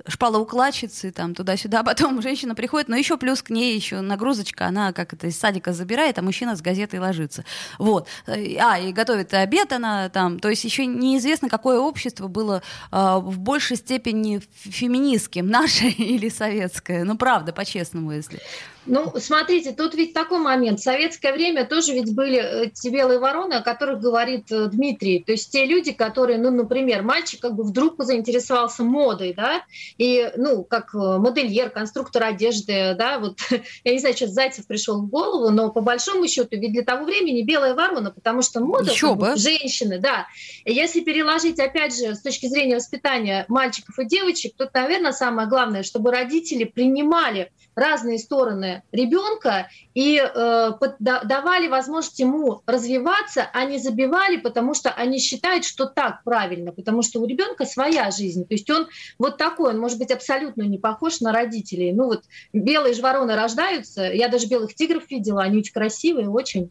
шпалоукладчицы, 0.07 1.13
там, 1.13 1.35
туда-сюда, 1.35 1.81
а 1.81 1.85
потом 1.85 2.21
женщина 2.23 2.55
приходит, 2.55 2.89
но 2.89 2.97
еще 2.97 3.17
плюс 3.17 3.43
к 3.43 3.51
ней 3.51 3.75
еще 3.75 4.01
нагрузочка, 4.01 4.67
она 4.67 4.93
как 4.93 5.13
это 5.13 5.27
из 5.29 5.39
садика 5.39 5.73
забирает, 5.73 6.19
а 6.19 6.23
мужчина 6.23 6.57
с 6.57 6.63
газетой 6.63 7.01
ложится. 7.01 7.45
Вот. 7.79 8.09
А, 8.27 8.79
и 8.79 8.93
готовит 8.93 9.33
обед 9.35 9.73
она 9.73 10.09
там, 10.09 10.39
то 10.39 10.49
есть 10.49 10.65
еще 10.65 10.87
неизвестно, 10.87 11.49
какое 11.49 11.79
общество 11.79 12.29
было 12.29 12.63
э, 12.93 13.17
в 13.19 13.39
большей 13.39 13.77
степени 13.77 14.41
феминистским, 14.63 15.47
наше 15.55 15.87
или 15.87 16.29
советское, 16.29 17.05
ну, 17.05 17.17
правда, 17.17 17.53
по-честному, 17.53 18.13
если. 18.13 18.41
Ну, 18.87 19.13
смотрите, 19.19 19.73
тут 19.73 19.95
ведь 19.95 20.13
такой 20.13 20.39
момент. 20.39 20.81
В 20.81 20.83
советское 20.83 21.33
время 21.33 21.65
тоже 21.65 21.95
ведь 21.95 22.15
были 22.15 22.39
э, 22.39 22.71
те 22.71 22.91
белые 22.91 23.19
вороны, 23.19 23.55
о 23.55 23.63
которых 23.63 24.01
говорит 24.01 24.51
э, 24.53 24.67
Дмитрий. 24.67 25.23
То 25.25 25.33
есть 25.33 25.51
те 25.51 25.65
люди, 25.65 25.93
которые, 25.93 26.39
ну, 26.39 26.51
например, 26.51 27.03
мальчик 27.03 27.41
как 27.41 27.55
бы 27.55 27.65
вдруг 27.65 28.03
заинтересовался 28.03 28.85
модой, 28.85 29.33
да, 29.33 29.63
и, 29.97 30.31
ну, 30.37 30.65
как 30.65 30.95
э, 30.95 30.99
модельер, 30.99 31.71
конструктор 31.71 32.25
одежды, 32.25 32.95
да, 32.99 33.19
вот, 33.19 33.39
я 33.85 33.93
не 33.93 33.99
знаю, 33.99 34.17
что 34.17 34.27
Зайцев 34.27 34.67
пришел 34.67 35.01
в 35.01 35.09
голову, 35.09 35.51
но 35.51 35.71
по 35.71 35.81
большому 35.81 36.29
счету, 36.29 36.49
ведь 36.53 36.73
для 36.73 36.83
того 36.83 37.05
времени 37.07 37.43
белая 37.43 37.75
ворона, 37.75 38.11
потому 38.11 38.43
что 38.43 38.61
мода 38.61 38.91
Еще 38.91 39.15
бы. 39.15 39.35
женщины, 39.37 39.99
да. 39.99 40.27
И 40.65 40.73
если 40.73 41.01
переложить, 41.01 41.59
опять 41.59 41.97
же, 41.97 42.15
с 42.15 42.21
точки 42.21 42.47
зрения 42.47 42.77
воспитания 42.77 43.47
мальчиков 43.49 43.99
и 43.99 44.05
девочек, 44.05 44.55
то, 44.57 44.69
наверное, 44.75 45.13
самое 45.13 45.49
главное, 45.49 45.83
чтобы 45.83 46.11
родители 46.11 46.65
принимали 46.65 47.51
разные 47.75 48.19
стороны 48.19 48.83
ребенка 48.93 49.69
и 49.95 50.19
э, 50.19 50.71
давали 51.01 51.69
возможность 51.69 52.19
ему 52.19 52.63
развиваться, 52.67 53.49
а 53.53 53.65
не 53.65 53.79
забивали, 53.79 54.37
потому 54.37 54.75
что 54.75 54.91
они 54.91 55.19
считают, 55.19 55.65
что 55.65 55.87
так 55.87 56.23
правильно, 56.25 56.73
потому 56.73 57.03
что 57.03 57.21
у 57.21 57.27
ребенка 57.27 57.65
своя 57.65 58.11
жизнь. 58.11 58.47
То 58.47 58.55
есть 58.55 58.71
он 58.71 58.89
вот 59.19 59.37
такой, 59.37 59.71
он 59.71 59.81
может 59.81 59.99
быть 59.99 60.11
абсолютно 60.11 60.63
не 60.63 60.79
похож 60.79 61.21
на 61.21 61.33
родителей. 61.33 61.93
Ну 61.93 62.07
вот 62.07 62.25
белые 62.53 62.95
жвороны 62.95 63.35
рождаются, 63.35 64.03
я 64.05 64.29
даже 64.29 64.47
белых 64.47 64.75
тигров 64.75 65.11
видела, 65.11 65.43
они 65.43 65.59
очень 65.59 65.73
красивые, 65.73 66.29
очень. 66.29 66.71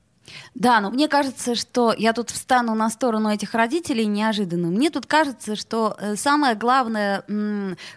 Да, 0.55 0.79
но 0.79 0.89
мне 0.89 1.07
кажется, 1.07 1.55
что 1.55 1.93
я 1.97 2.13
тут 2.13 2.29
встану 2.29 2.75
на 2.75 2.89
сторону 2.89 3.29
этих 3.29 3.53
родителей 3.53 4.05
неожиданно. 4.05 4.67
Мне 4.67 4.89
тут 4.89 5.05
кажется, 5.05 5.55
что 5.55 5.95
э, 5.99 6.15
самое 6.15 6.55
главное, 6.55 7.23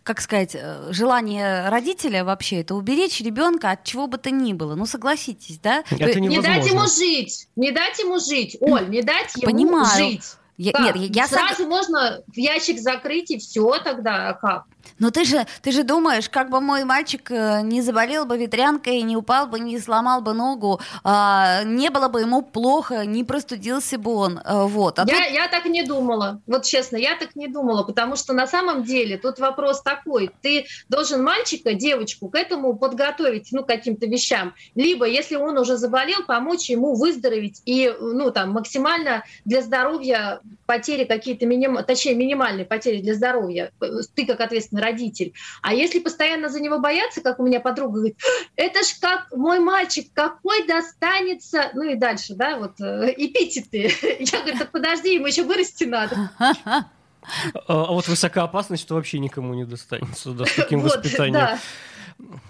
как 0.03 0.21
сказать, 0.21 0.55
э, 0.55 0.89
желание 0.91 1.69
родителя 1.69 2.25
вообще 2.25 2.61
это 2.61 2.75
уберечь 2.75 3.21
ребенка 3.21 3.71
от 3.71 3.85
чего 3.85 4.07
бы 4.07 4.19
то 4.19 4.31
ни 4.31 4.53
было. 4.53 4.75
Ну 4.75 4.87
согласитесь, 4.87 5.59
да? 5.59 5.85
Это 5.91 6.21
не 6.21 6.41
дать 6.41 6.67
ему 6.67 6.87
жить, 6.87 7.49
не 7.57 7.73
дать 7.73 7.99
ему 7.99 8.19
жить, 8.19 8.57
Оль, 8.61 8.89
не 8.89 9.03
дать 9.03 9.35
ему 9.37 9.53
Понимаю. 9.53 9.97
жить. 9.97 10.37
Я, 10.59 10.73
нет, 10.81 10.97
я 11.15 11.29
сразу 11.29 11.63
сог... 11.63 11.69
можно 11.69 12.23
в 12.27 12.37
ящик 12.37 12.79
закрыть 12.79 13.31
и 13.31 13.39
все 13.39 13.79
тогда, 13.79 14.31
а 14.31 14.35
как? 14.35 14.65
Но 14.99 15.11
ты 15.11 15.25
же, 15.25 15.47
ты 15.63 15.73
же 15.73 15.83
думаешь, 15.83 16.29
как 16.29 16.51
бы 16.51 16.61
мой 16.61 16.85
мальчик 16.85 17.31
э, 17.31 17.61
не 17.63 17.83
заболел 17.83 18.25
бы 18.27 18.39
ветрянкой, 18.39 19.03
не 19.03 19.17
упал 19.17 19.47
бы, 19.47 19.61
не 19.61 19.79
сломал 19.79 20.21
бы 20.21 20.33
ногу, 20.33 20.81
а, 21.05 21.63
не 21.65 21.91
было 21.91 22.09
бы 22.09 22.21
ему 22.21 22.43
плохо, 22.43 23.05
не 23.05 23.25
простудился 23.25 23.99
бы 23.99 24.15
он. 24.15 24.39
Э, 24.39 24.65
вот. 24.65 24.99
А 24.99 25.05
я, 25.07 25.25
тут... 25.25 25.33
я 25.33 25.49
так 25.49 25.65
не 25.67 25.83
думала. 25.83 26.41
Вот 26.47 26.65
честно, 26.65 26.97
я 26.97 27.17
так 27.17 27.37
не 27.37 27.49
думала, 27.49 27.83
потому 27.83 28.17
что 28.17 28.33
на 28.33 28.47
самом 28.47 28.85
деле 28.85 29.19
тут 29.19 29.39
вопрос 29.39 29.83
такой. 29.83 30.31
Ты 30.43 30.67
должен 30.89 31.23
мальчика, 31.23 31.75
девочку 31.75 32.29
к 32.29 32.35
этому 32.35 32.77
подготовить, 32.77 33.49
ну, 33.53 33.65
каким-то 33.65 34.07
вещам. 34.07 34.55
Либо, 34.75 35.07
если 35.07 35.37
он 35.37 35.59
уже 35.59 35.77
заболел, 35.77 36.25
помочь 36.27 36.69
ему 36.71 36.95
выздороветь 36.95 37.63
и, 37.65 37.95
ну, 38.01 38.31
там, 38.31 38.51
максимально 38.51 39.25
для 39.45 39.63
здоровья 39.63 40.41
потери 40.67 41.05
какие-то, 41.05 41.47
миним... 41.47 41.83
точнее, 41.85 42.15
минимальные 42.15 42.67
потери 42.67 43.01
для 43.01 43.15
здоровья. 43.15 43.73
Ты 44.15 44.27
как 44.27 44.41
ответственный 44.41 44.83
родитель. 44.83 45.33
А 45.63 45.73
если 45.73 46.01
постоянно 46.01 46.49
за 46.49 46.61
него 46.61 46.79
бояться, 46.79 47.21
как 47.21 47.41
у 47.41 47.47
меня 47.47 47.61
подруга 47.61 47.95
говорит, 47.95 48.19
это 48.57 48.83
ж 48.83 48.99
как 49.01 49.29
мой 49.35 49.61
мальчик, 49.61 50.09
какой 50.13 50.67
достанется, 50.67 51.71
ну 51.75 51.83
и 51.83 51.95
дальше, 51.95 52.35
да, 52.35 52.59
вот 52.59 52.81
э, 52.81 53.15
эпитеты. 53.17 53.93
Я 54.21 54.41
говорю, 54.41 54.59
так 54.59 54.71
подожди, 54.71 55.15
ему 55.15 55.27
еще 55.27 55.45
вырасти 55.45 55.85
надо. 55.85 56.31
А 57.67 57.93
вот 57.93 58.07
высока 58.07 58.45
опасность, 58.45 58.83
что 58.83 58.95
вообще 58.95 59.19
никому 59.19 59.55
не 59.55 59.65
достанется, 59.65 60.31
да, 60.31 60.45
с 60.45 60.55
таким 60.55 60.81
вот, 60.83 60.97
воспитанием. 60.97 61.35
Да. 61.35 61.59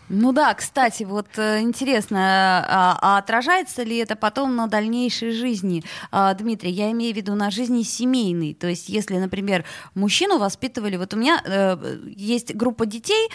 Ну 0.08 0.32
да, 0.32 0.54
кстати, 0.54 1.02
вот 1.02 1.26
э, 1.36 1.60
интересно, 1.60 2.64
а, 2.68 2.98
а 3.02 3.18
отражается 3.18 3.82
ли 3.82 3.96
это 3.96 4.14
потом 4.14 4.54
на 4.54 4.68
дальнейшей 4.68 5.32
жизни? 5.32 5.82
А, 6.12 6.32
Дмитрий, 6.34 6.70
я 6.70 6.92
имею 6.92 7.12
в 7.12 7.16
виду 7.16 7.34
на 7.34 7.50
жизни 7.50 7.82
семейной. 7.82 8.54
То 8.54 8.68
есть, 8.68 8.88
если, 8.88 9.16
например, 9.16 9.64
мужчину 9.94 10.38
воспитывали, 10.38 10.96
вот 10.96 11.14
у 11.14 11.16
меня 11.16 11.42
э, 11.44 11.98
есть 12.14 12.54
группа 12.54 12.86
детей, 12.86 13.28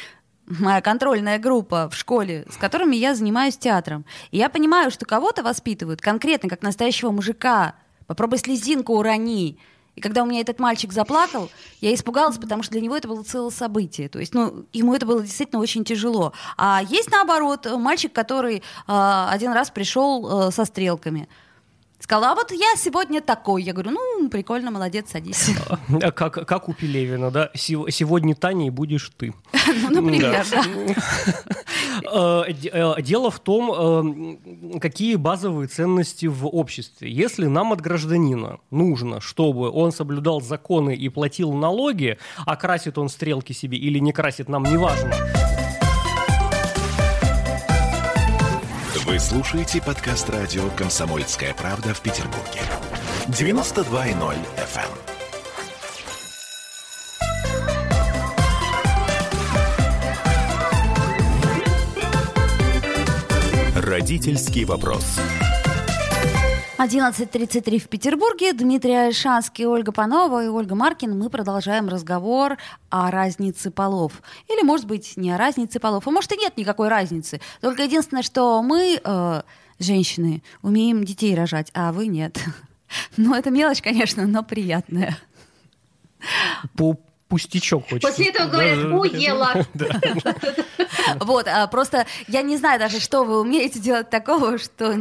моя 0.47 0.81
контрольная 0.81 1.39
группа 1.39 1.89
в 1.89 1.95
школе, 1.95 2.45
с 2.49 2.55
которыми 2.55 2.95
я 2.95 3.15
занимаюсь 3.15 3.57
театром. 3.57 4.05
И 4.31 4.37
я 4.37 4.49
понимаю, 4.49 4.91
что 4.91 5.05
кого-то 5.05 5.43
воспитывают 5.43 6.01
конкретно 6.01 6.49
как 6.49 6.61
настоящего 6.61 7.11
мужика. 7.11 7.75
Попробуй 8.07 8.39
слезинку 8.39 8.97
урони. 8.97 9.59
И 9.95 10.01
когда 10.01 10.23
у 10.23 10.25
меня 10.25 10.41
этот 10.41 10.59
мальчик 10.59 10.93
заплакал, 10.93 11.49
я 11.81 11.93
испугалась, 11.93 12.37
потому 12.37 12.63
что 12.63 12.71
для 12.71 12.81
него 12.81 12.95
это 12.95 13.07
было 13.07 13.23
целое 13.23 13.51
событие. 13.51 14.07
То 14.07 14.19
есть, 14.19 14.33
ну, 14.33 14.65
ему 14.71 14.95
это 14.95 15.05
было 15.05 15.21
действительно 15.21 15.61
очень 15.61 15.83
тяжело. 15.83 16.33
А 16.57 16.81
есть, 16.81 17.11
наоборот, 17.11 17.67
мальчик, 17.77 18.13
который 18.13 18.57
э, 18.57 18.61
один 19.29 19.51
раз 19.51 19.69
пришел 19.69 20.47
э, 20.47 20.51
со 20.51 20.65
стрелками. 20.65 21.27
Сказала, 22.01 22.31
а 22.31 22.35
вот 22.35 22.51
я 22.51 22.75
сегодня 22.77 23.21
такой. 23.21 23.61
Я 23.61 23.73
говорю, 23.73 23.91
ну, 23.91 24.27
прикольно, 24.29 24.71
молодец, 24.71 25.11
садись. 25.11 25.51
Как, 26.15 26.47
как 26.47 26.67
у 26.67 26.73
Пелевина, 26.73 27.29
да? 27.29 27.51
Сегодня 27.53 28.33
Таня 28.33 28.67
и 28.67 28.69
будешь 28.69 29.11
ты. 29.17 29.33
Ну, 29.89 30.01
например, 30.01 30.45
да. 30.51 30.63
Э, 32.03 32.43
э, 32.47 33.01
дело 33.01 33.31
в 33.31 33.39
том, 33.39 34.37
э, 34.73 34.79
какие 34.79 35.15
базовые 35.15 35.67
ценности 35.67 36.25
в 36.25 36.47
обществе. 36.47 37.11
Если 37.11 37.45
нам 37.45 37.73
от 37.73 37.81
гражданина 37.81 38.59
нужно, 38.69 39.21
чтобы 39.21 39.69
он 39.69 39.91
соблюдал 39.91 40.41
законы 40.41 40.95
и 40.95 41.09
платил 41.09 41.53
налоги, 41.53 42.17
а 42.45 42.55
красит 42.55 42.97
он 42.97 43.09
стрелки 43.09 43.53
себе 43.53 43.77
или 43.77 43.99
не 43.99 44.13
красит, 44.13 44.49
нам 44.49 44.63
не 44.63 44.77
важно. 44.77 45.13
Вы 49.05 49.19
слушаете 49.19 49.81
подкаст 49.81 50.29
радио 50.29 50.69
«Комсомольская 50.77 51.53
правда» 51.53 51.93
в 51.93 52.01
Петербурге. 52.01 52.61
92.0 53.27 54.35
FM. 54.57 55.20
Родительский 63.81 64.63
вопрос. 64.63 65.19
11.33 66.77 67.79
в 67.79 67.87
Петербурге. 67.87 68.53
Дмитрий 68.53 68.93
Альшанский, 68.93 69.65
Ольга 69.65 69.91
Панова 69.91 70.45
и 70.45 70.47
Ольга 70.47 70.75
Маркин. 70.75 71.17
Мы 71.17 71.31
продолжаем 71.31 71.89
разговор 71.89 72.57
о 72.91 73.09
разнице 73.09 73.71
полов. 73.71 74.21
Или, 74.47 74.61
может 74.61 74.85
быть, 74.85 75.17
не 75.17 75.31
о 75.31 75.37
разнице 75.37 75.79
полов. 75.79 76.07
А 76.07 76.11
может, 76.11 76.31
и 76.31 76.37
нет 76.37 76.57
никакой 76.57 76.89
разницы. 76.89 77.41
Только 77.59 77.81
единственное, 77.81 78.21
что 78.21 78.61
мы, 78.61 79.01
э, 79.03 79.41
женщины, 79.79 80.43
умеем 80.61 81.03
детей 81.03 81.33
рожать, 81.33 81.71
а 81.73 81.91
вы 81.91 82.05
нет. 82.05 82.39
Ну, 83.17 83.33
это 83.33 83.49
мелочь, 83.51 83.81
конечно, 83.81 84.27
но 84.27 84.43
приятная. 84.43 85.17
По 86.75 86.99
пустячок 87.31 87.89
хочется. 87.89 88.09
После 88.09 88.27
этого 88.27 88.49
говорят, 88.49 88.77
уела. 88.77 89.65
Вот, 91.19 91.47
а 91.47 91.65
просто 91.67 92.05
я 92.27 92.41
не 92.41 92.57
знаю 92.57 92.77
даже, 92.79 92.99
что 92.99 93.23
вы 93.23 93.39
умеете 93.39 93.79
делать 93.79 94.09
такого, 94.09 94.57
что, 94.57 94.95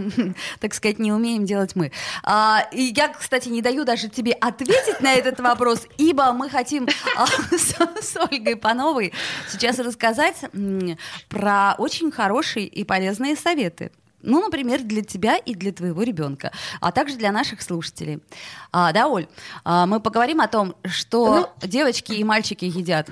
так 0.61 0.73
сказать, 0.73 0.99
не 0.99 1.13
умеем 1.13 1.45
делать 1.45 1.75
мы. 1.75 1.91
А, 2.23 2.67
и 2.73 2.93
я, 2.97 3.09
кстати, 3.09 3.49
не 3.49 3.61
даю 3.61 3.85
даже 3.85 4.09
тебе 4.09 4.33
ответить 4.33 5.01
на 5.01 5.13
этот 5.15 5.41
вопрос, 5.41 5.87
ибо 5.99 6.33
мы 6.33 6.49
хотим 6.49 6.89
а, 7.17 7.27
с 7.51 8.17
Ольгой 8.17 8.57
Пановой 8.57 9.13
сейчас 9.49 9.79
рассказать 9.81 10.37
про 11.29 11.75
очень 11.79 12.13
хорошие 12.13 12.67
и 12.67 12.85
полезные 12.85 13.35
советы. 13.35 13.91
Ну, 14.23 14.41
например, 14.41 14.83
для 14.83 15.03
тебя 15.03 15.37
и 15.37 15.55
для 15.55 15.73
твоего 15.73 16.03
ребенка, 16.03 16.53
а 16.81 16.93
также 16.93 17.17
для 17.17 17.33
наших 17.33 17.63
слушателей. 17.63 18.21
А, 18.73 18.93
да, 18.93 19.09
Оль, 19.09 19.27
а, 19.65 19.87
мы 19.87 20.01
поговорим 20.01 20.41
о 20.41 20.49
том, 20.49 20.75
что 20.85 21.53
ну, 21.63 21.69
девочки 21.69 22.13
и 22.13 22.25
мальчики 22.25 22.65
едят 22.65 23.11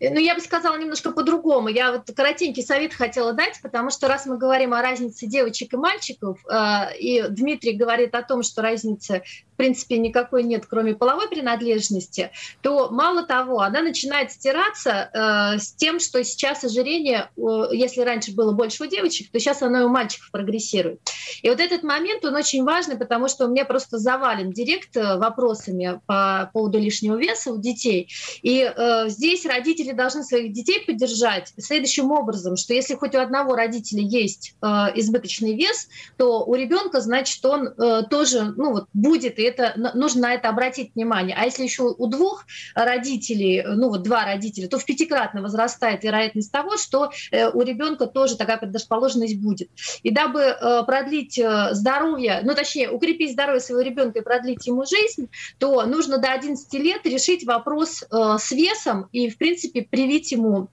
ну, 0.00 0.18
я 0.18 0.34
бы 0.34 0.40
сказала 0.40 0.76
немножко 0.78 1.12
по-другому. 1.12 1.68
Я 1.68 1.92
вот 1.92 2.10
коротенький 2.14 2.62
совет 2.62 2.94
хотела 2.94 3.32
дать, 3.32 3.60
потому 3.62 3.90
что 3.90 4.08
раз 4.08 4.26
мы 4.26 4.38
говорим 4.38 4.72
о 4.72 4.82
разнице 4.82 5.26
девочек 5.26 5.74
и 5.74 5.76
мальчиков, 5.76 6.38
э, 6.50 6.96
и 6.98 7.22
Дмитрий 7.28 7.72
говорит 7.72 8.14
о 8.14 8.22
том, 8.22 8.42
что 8.42 8.62
разницы 8.62 9.22
в 9.49 9.49
принципе 9.60 9.98
никакой 9.98 10.42
нет, 10.44 10.64
кроме 10.66 10.94
половой 10.94 11.28
принадлежности, 11.28 12.30
то 12.62 12.88
мало 12.90 13.24
того, 13.24 13.60
она 13.60 13.82
начинает 13.82 14.32
стираться 14.32 15.10
э, 15.12 15.58
с 15.58 15.74
тем, 15.74 16.00
что 16.00 16.24
сейчас 16.24 16.64
ожирение, 16.64 17.28
э, 17.36 17.40
если 17.72 18.00
раньше 18.00 18.32
было 18.32 18.52
больше 18.52 18.84
у 18.84 18.86
девочек, 18.86 19.30
то 19.30 19.38
сейчас 19.38 19.60
оно 19.60 19.80
и 19.80 19.84
у 19.84 19.90
мальчиков 19.90 20.30
прогрессирует. 20.30 21.00
И 21.42 21.50
вот 21.50 21.60
этот 21.60 21.82
момент, 21.82 22.24
он 22.24 22.36
очень 22.36 22.64
важный, 22.64 22.96
потому 22.96 23.28
что 23.28 23.44
у 23.44 23.50
меня 23.50 23.66
просто 23.66 23.98
завален 23.98 24.50
директ 24.50 24.96
э, 24.96 25.18
вопросами 25.18 26.00
по 26.06 26.50
поводу 26.54 26.78
лишнего 26.78 27.16
веса 27.16 27.52
у 27.52 27.60
детей. 27.60 28.08
И 28.40 28.62
э, 28.62 29.08
здесь 29.08 29.44
родители 29.44 29.92
должны 29.92 30.24
своих 30.24 30.54
детей 30.54 30.82
поддержать 30.86 31.52
следующим 31.58 32.12
образом, 32.12 32.56
что 32.56 32.72
если 32.72 32.94
хоть 32.94 33.14
у 33.14 33.18
одного 33.18 33.54
родителя 33.56 34.00
есть 34.00 34.54
э, 34.62 34.66
избыточный 34.94 35.54
вес, 35.54 35.88
то 36.16 36.44
у 36.44 36.54
ребенка, 36.54 37.02
значит, 37.02 37.44
он 37.44 37.68
э, 37.68 38.04
тоже 38.08 38.54
ну, 38.56 38.72
вот, 38.72 38.86
будет, 38.94 39.38
и 39.38 39.49
это, 39.50 39.92
нужно 39.94 40.22
на 40.22 40.34
это 40.34 40.48
обратить 40.48 40.94
внимание. 40.94 41.36
А 41.38 41.44
если 41.44 41.62
еще 41.62 41.82
у 41.82 42.06
двух 42.06 42.46
родителей, 42.74 43.62
ну 43.66 43.88
вот 43.88 44.02
два 44.02 44.24
родителя, 44.24 44.68
то 44.68 44.78
в 44.78 44.84
пятикратно 44.84 45.42
возрастает 45.42 46.02
вероятность 46.04 46.52
того, 46.52 46.76
что 46.76 47.10
э, 47.30 47.48
у 47.50 47.62
ребенка 47.62 48.06
тоже 48.06 48.36
такая 48.36 48.58
предрасположенность 48.58 49.38
будет. 49.38 49.70
И 50.02 50.10
дабы 50.10 50.40
э, 50.40 50.82
продлить 50.84 51.38
э, 51.38 51.68
здоровье, 51.72 52.40
ну 52.44 52.54
точнее, 52.54 52.90
укрепить 52.90 53.32
здоровье 53.32 53.60
своего 53.60 53.82
ребенка 53.82 54.20
и 54.20 54.22
продлить 54.22 54.66
ему 54.66 54.84
жизнь, 54.84 55.28
то 55.58 55.84
нужно 55.86 56.18
до 56.18 56.32
11 56.32 56.72
лет 56.74 57.04
решить 57.06 57.44
вопрос 57.44 58.04
с 58.10 58.50
весом 58.50 59.08
и, 59.12 59.28
в 59.28 59.38
принципе, 59.38 59.82
привить 59.82 60.32
ему 60.32 60.68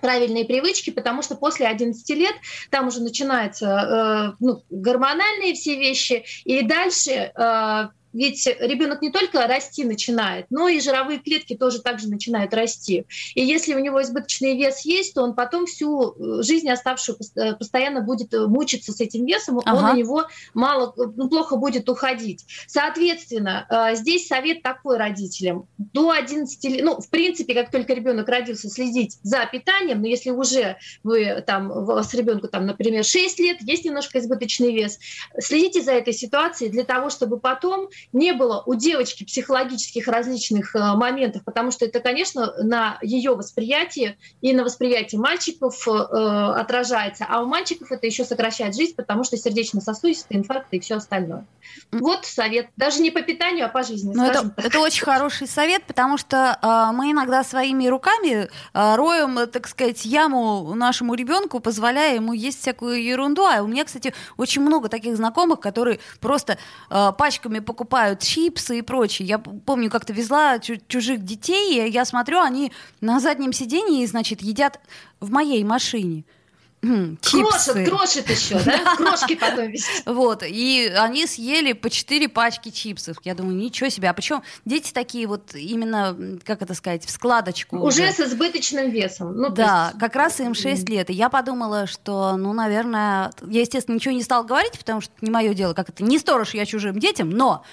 правильные 0.00 0.44
привычки, 0.44 0.90
потому 0.90 1.22
что 1.22 1.34
после 1.36 1.66
11 1.66 2.08
лет 2.10 2.34
там 2.70 2.88
уже 2.88 3.00
начинаются 3.00 3.66
э, 3.66 4.36
ну, 4.40 4.62
гормональные 4.70 5.54
все 5.54 5.76
вещи, 5.76 6.24
и 6.44 6.62
дальше 6.62 7.32
э, 7.34 7.88
ведь 8.16 8.46
ребенок 8.46 9.02
не 9.02 9.10
только 9.10 9.46
расти 9.46 9.84
начинает, 9.84 10.46
но 10.48 10.68
и 10.68 10.80
жировые 10.80 11.18
клетки 11.18 11.54
тоже 11.54 11.82
также 11.82 12.08
начинают 12.08 12.54
расти. 12.54 13.04
И 13.34 13.44
если 13.44 13.74
у 13.74 13.78
него 13.78 14.02
избыточный 14.02 14.56
вес 14.56 14.86
есть, 14.86 15.14
то 15.14 15.22
он 15.22 15.34
потом 15.34 15.66
всю 15.66 16.12
э, 16.12 16.42
жизнь 16.42 16.70
оставшую 16.70 17.18
э, 17.36 17.54
постоянно 17.54 18.00
будет 18.00 18.32
э, 18.32 18.46
мучиться 18.46 18.92
с 18.92 19.00
этим 19.00 19.26
весом, 19.26 19.58
ага. 19.58 19.76
он 19.76 19.82
на 19.82 19.92
него 19.92 20.24
мало, 20.54 20.94
ну, 20.96 21.28
плохо 21.28 21.56
будет 21.56 21.88
уходить. 21.90 22.46
Соответственно, 22.66 23.66
здесь 23.94 24.26
совет 24.26 24.62
такой 24.62 24.96
родителям. 24.96 25.68
До 25.76 26.10
11 26.10 26.64
лет, 26.64 26.84
ну, 26.84 27.00
в 27.00 27.10
принципе, 27.10 27.54
как 27.54 27.70
только 27.70 27.92
ребенок 27.92 28.28
родился, 28.28 28.70
следить 28.70 29.18
за 29.22 29.46
питанием, 29.46 30.00
но 30.00 30.06
если 30.06 30.30
уже 30.30 30.78
вы 31.02 31.42
там, 31.46 31.70
у 31.70 31.84
вас 31.84 32.14
ребенку, 32.14 32.48
там, 32.48 32.66
например, 32.66 33.04
6 33.04 33.38
лет, 33.40 33.58
есть 33.60 33.84
немножко 33.84 34.18
избыточный 34.18 34.72
вес, 34.72 34.98
следите 35.38 35.82
за 35.82 35.92
этой 35.92 36.14
ситуацией 36.14 36.70
для 36.70 36.84
того, 36.84 37.10
чтобы 37.10 37.38
потом 37.38 37.88
не 38.12 38.32
было 38.32 38.62
у 38.66 38.74
девочки 38.74 39.24
психологических 39.24 40.08
различных 40.08 40.74
э, 40.74 40.78
моментов, 40.94 41.42
потому 41.44 41.70
что 41.70 41.84
это, 41.84 42.00
конечно, 42.00 42.54
на 42.62 42.98
ее 43.02 43.34
восприятии 43.34 44.16
и 44.40 44.52
на 44.52 44.64
восприятии 44.64 45.16
мальчиков 45.16 45.86
э, 45.86 45.90
отражается, 45.90 47.26
а 47.28 47.42
у 47.42 47.46
мальчиков 47.46 47.90
это 47.92 48.06
еще 48.06 48.24
сокращает 48.24 48.74
жизнь, 48.74 48.94
потому 48.94 49.24
что 49.24 49.36
сердечно-сосудистые 49.36 50.38
инфаркты 50.38 50.76
и 50.76 50.80
все 50.80 50.96
остальное. 50.96 51.46
Вот 51.92 52.24
совет, 52.24 52.68
даже 52.76 53.00
не 53.00 53.10
по 53.10 53.22
питанию, 53.22 53.66
а 53.66 53.68
по 53.68 53.82
жизни. 53.82 54.12
Ну, 54.14 54.24
это, 54.24 54.52
это 54.56 54.80
очень 54.80 55.04
хороший 55.04 55.46
совет, 55.46 55.84
потому 55.84 56.16
что 56.16 56.58
э, 56.60 56.92
мы 56.94 57.10
иногда 57.10 57.44
своими 57.44 57.86
руками 57.88 58.48
э, 58.72 58.94
роем, 58.96 59.48
так 59.48 59.68
сказать, 59.68 60.04
яму 60.04 60.74
нашему 60.74 61.14
ребенку, 61.14 61.60
позволяя 61.60 62.14
ему 62.14 62.32
есть 62.32 62.60
всякую 62.60 63.02
ерунду. 63.02 63.44
А 63.44 63.62
у 63.62 63.66
меня, 63.66 63.84
кстати, 63.84 64.14
очень 64.36 64.62
много 64.62 64.88
таких 64.88 65.16
знакомых, 65.16 65.60
которые 65.60 65.98
просто 66.20 66.58
э, 66.90 67.12
пачками 67.16 67.58
покупают 67.58 67.95
покупают 67.96 68.20
чипсы 68.20 68.78
и 68.78 68.82
прочее. 68.82 69.26
Я 69.26 69.38
помню, 69.38 69.90
как-то 69.90 70.12
везла 70.12 70.58
чужих 70.58 71.24
детей, 71.24 71.86
и 71.86 71.90
я 71.90 72.04
смотрю, 72.04 72.40
они 72.40 72.70
на 73.00 73.20
заднем 73.20 73.54
сидении, 73.54 74.04
значит, 74.04 74.42
едят 74.42 74.80
в 75.18 75.30
моей 75.30 75.64
машине. 75.64 76.24
Чипсы. 76.82 77.72
Крошат, 77.72 77.88
крошат 77.88 78.30
еще, 78.30 78.60
да? 78.60 78.94
Крошки 78.96 79.34
потом 79.34 79.70
висят. 79.70 80.02
Вот, 80.06 80.42
и 80.46 80.92
они 80.96 81.26
съели 81.26 81.72
по 81.72 81.90
4 81.90 82.28
пачки 82.28 82.70
чипсов. 82.70 83.16
Я 83.24 83.34
думаю, 83.34 83.56
ничего 83.56 83.88
себе. 83.88 84.10
А 84.10 84.14
почему 84.14 84.42
дети 84.64 84.92
такие 84.92 85.26
вот 85.26 85.54
именно, 85.54 86.16
как 86.44 86.62
это 86.62 86.74
сказать, 86.74 87.04
в 87.04 87.10
складочку? 87.10 87.78
Уже, 87.78 88.02
уже. 88.02 88.12
с 88.12 88.20
избыточным 88.20 88.90
весом. 88.90 89.36
Ну, 89.36 89.50
да, 89.50 89.88
есть... 89.88 90.00
как 90.00 90.14
раз 90.16 90.38
им 90.40 90.54
6 90.54 90.88
лет. 90.88 91.10
И 91.10 91.14
я 91.14 91.28
подумала, 91.28 91.86
что, 91.86 92.36
ну, 92.36 92.52
наверное, 92.52 93.32
я, 93.46 93.60
естественно, 93.60 93.96
ничего 93.96 94.14
не 94.14 94.22
стала 94.22 94.44
говорить, 94.44 94.78
потому 94.78 95.00
что 95.00 95.12
не 95.20 95.30
мое 95.30 95.54
дело, 95.54 95.74
как 95.74 95.88
это, 95.88 96.04
не 96.04 96.18
сторож 96.18 96.54
я 96.54 96.66
чужим 96.66 96.98
детям, 96.98 97.30
но, 97.30 97.64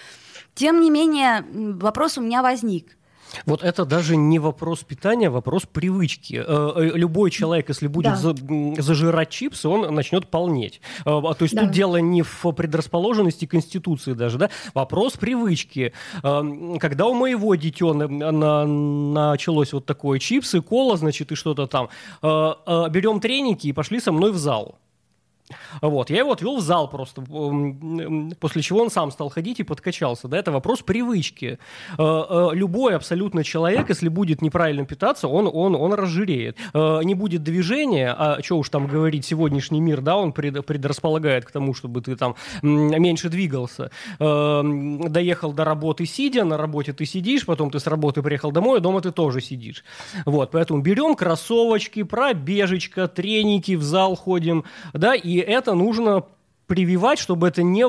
тем 0.56 0.82
не 0.82 0.90
менее, 0.90 1.46
вопрос 1.52 2.18
у 2.18 2.22
меня 2.22 2.42
возник. 2.42 2.98
Вот 3.46 3.64
это 3.64 3.86
даже 3.86 4.16
не 4.16 4.40
вопрос 4.40 4.84
питания, 4.84 5.28
а 5.28 5.32
вопрос 5.32 5.64
привычки. 5.72 6.44
Э, 6.46 6.72
э, 6.76 6.92
любой 6.96 7.32
человек, 7.32 7.70
если 7.70 7.88
будет 7.88 8.14
да. 8.22 8.82
зажирать 8.82 9.30
чипсы, 9.30 9.68
он 9.68 9.94
начнет 9.94 10.28
полнеть. 10.28 10.82
Э, 11.02 11.04
то 11.04 11.38
есть 11.40 11.56
да. 11.56 11.64
тут 11.64 11.72
дело 11.72 11.98
не 11.98 12.22
в 12.22 12.52
предрасположенности 12.52 13.46
конституции 13.46 14.14
даже, 14.14 14.38
да? 14.38 14.50
Вопрос 14.74 15.14
привычки. 15.14 15.94
Когда 16.22 17.06
у 17.08 17.14
моего 17.14 17.56
детена 17.56 18.08
началось 18.08 19.74
вот 19.74 19.86
такое 19.86 20.20
чипсы, 20.20 20.62
кола, 20.62 20.98
значит, 20.98 21.32
и 21.32 21.36
что-то 21.36 21.68
там, 21.68 21.90
берем 22.22 23.20
треники 23.20 23.68
и 23.68 23.74
пошли 23.74 24.00
со 24.00 24.12
мной 24.12 24.32
в 24.32 24.38
зал. 24.38 24.76
Вот, 25.82 26.10
я 26.10 26.20
его 26.20 26.32
отвел 26.32 26.58
в 26.58 26.62
зал 26.62 26.90
просто, 26.90 27.22
после 28.40 28.62
чего 28.62 28.82
он 28.82 28.90
сам 28.90 29.12
стал 29.12 29.30
ходить 29.30 29.60
и 29.60 29.64
подкачался. 29.64 30.28
Да, 30.28 30.38
это 30.38 30.52
вопрос 30.52 30.82
привычки. 30.82 31.60
Э, 31.98 32.24
э, 32.30 32.50
любой 32.54 32.96
абсолютно 32.96 33.44
человек, 33.44 33.90
если 33.90 34.08
будет 34.08 34.42
неправильно 34.42 34.86
питаться, 34.86 35.28
он, 35.28 35.50
он, 35.52 35.76
он 35.76 35.94
разжиреет. 35.94 36.58
Э, 36.74 37.02
не 37.04 37.14
будет 37.14 37.44
движения, 37.44 38.16
а 38.18 38.42
что 38.42 38.58
уж 38.58 38.70
там 38.70 38.88
говорить, 38.88 39.26
сегодняшний 39.26 39.82
мир, 39.82 40.02
да, 40.02 40.16
он 40.18 40.32
предрасполагает 40.32 41.46
к 41.46 41.52
тому, 41.52 41.74
чтобы 41.74 42.02
ты 42.02 42.16
там 42.16 42.36
меньше 42.62 43.30
двигался. 43.30 43.92
Доехал 44.20 45.54
до 45.54 45.66
работы 45.66 46.06
сидя, 46.06 46.46
на 46.46 46.58
работе 46.58 46.94
ты 46.94 47.06
сидишь, 47.06 47.46
потом 47.46 47.70
ты 47.70 47.80
с 47.80 47.88
работы 47.88 48.22
приехал 48.22 48.52
домой, 48.52 48.78
а 48.78 48.82
дома 48.82 49.02
ты 49.02 49.12
тоже 49.12 49.42
сидишь. 49.42 49.84
Вот, 50.26 50.52
поэтому 50.52 50.82
берем 50.82 51.16
кроссовочки, 51.16 52.04
пробежечка, 52.04 53.08
треники, 53.08 53.76
в 53.76 53.84
зал 53.84 54.16
ходим, 54.16 54.64
да, 54.94 55.16
и 55.16 55.33
это 55.38 55.74
нужно 55.74 56.24
прививать, 56.68 57.20
чтобы 57.20 57.48
это 57.48 57.62
не, 57.62 57.84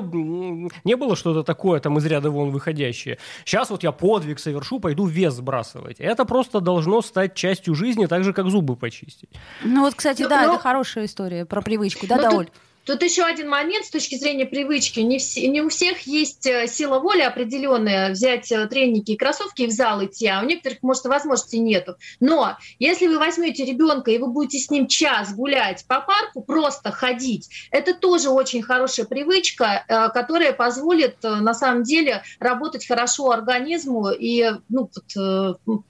не 0.85 0.96
было 0.96 1.16
что-то 1.16 1.42
такое 1.42 1.80
там 1.80 1.98
из 1.98 2.07
ряда 2.07 2.30
вон 2.30 2.50
выходящее. 2.50 3.18
Сейчас 3.44 3.70
вот 3.70 3.83
я 3.83 3.92
подвиг 3.92 4.38
совершу, 4.38 4.80
пойду 4.80 5.07
вес 5.07 5.35
сбрасывать. 5.35 6.00
Это 6.00 6.24
просто 6.24 6.61
должно 6.61 7.00
стать 7.02 7.35
частью 7.35 7.74
жизни, 7.74 8.07
так 8.07 8.24
же, 8.24 8.33
как 8.33 8.48
зубы 8.48 8.76
почистить. 8.76 9.30
Ну 9.62 9.83
вот, 9.83 9.94
кстати, 9.94 10.22
но, 10.22 10.28
да, 10.28 10.46
но... 10.46 10.54
это 10.54 10.62
хорошая 10.62 11.07
история 11.07 11.44
про 11.44 11.62
привычку, 11.62 12.07
да, 12.07 12.18
да, 12.18 12.30
Оль? 12.37 12.48
Тут 12.85 13.03
еще 13.03 13.23
один 13.23 13.49
момент 13.49 13.87
с 13.87 13.90
точки 13.90 14.16
зрения 14.16 14.44
привычки. 14.44 15.01
Не, 15.01 15.18
все, 15.18 15.47
не 15.49 15.62
у 15.62 15.70
всех 15.70 16.01
есть 16.03 16.47
э, 16.47 16.66
сила 16.66 16.99
воли 16.99 17.23
определенная 17.23 18.11
взять 18.11 18.53
э, 18.53 18.66
треники 18.66 19.12
и 19.12 19.16
кроссовки 19.16 19.62
и 19.62 19.66
в 19.66 19.70
зал 19.70 20.05
идти, 20.05 20.27
а 20.27 20.42
у 20.42 20.44
некоторых, 20.44 20.83
может, 20.83 21.05
возможности 21.05 21.57
нету. 21.57 21.97
Но 22.20 22.59
если 22.79 23.07
вы 23.07 23.18
возьмете 23.18 23.64
ребенка 23.64 24.11
и 24.11 24.18
вы 24.18 24.27
будете 24.27 24.59
с 24.59 24.70
ним 24.70 24.87
час 24.87 25.35
гулять 25.35 25.87
по 25.88 26.01
парку, 26.01 26.42
просто 26.42 26.92
ходить, 26.92 27.49
это 27.70 27.94
тоже 27.94 28.29
очень 28.29 28.62
хорошая 28.62 29.07
привычка, 29.07 29.85
э, 29.88 30.11
которая 30.11 30.53
позволит 30.53 31.23
на 31.23 31.55
самом 31.55 31.85
деле 31.85 32.23
работать 32.38 32.87
хорошо 32.87 33.31
организму 33.31 34.11
и 34.11 34.44
ну, 34.68 34.90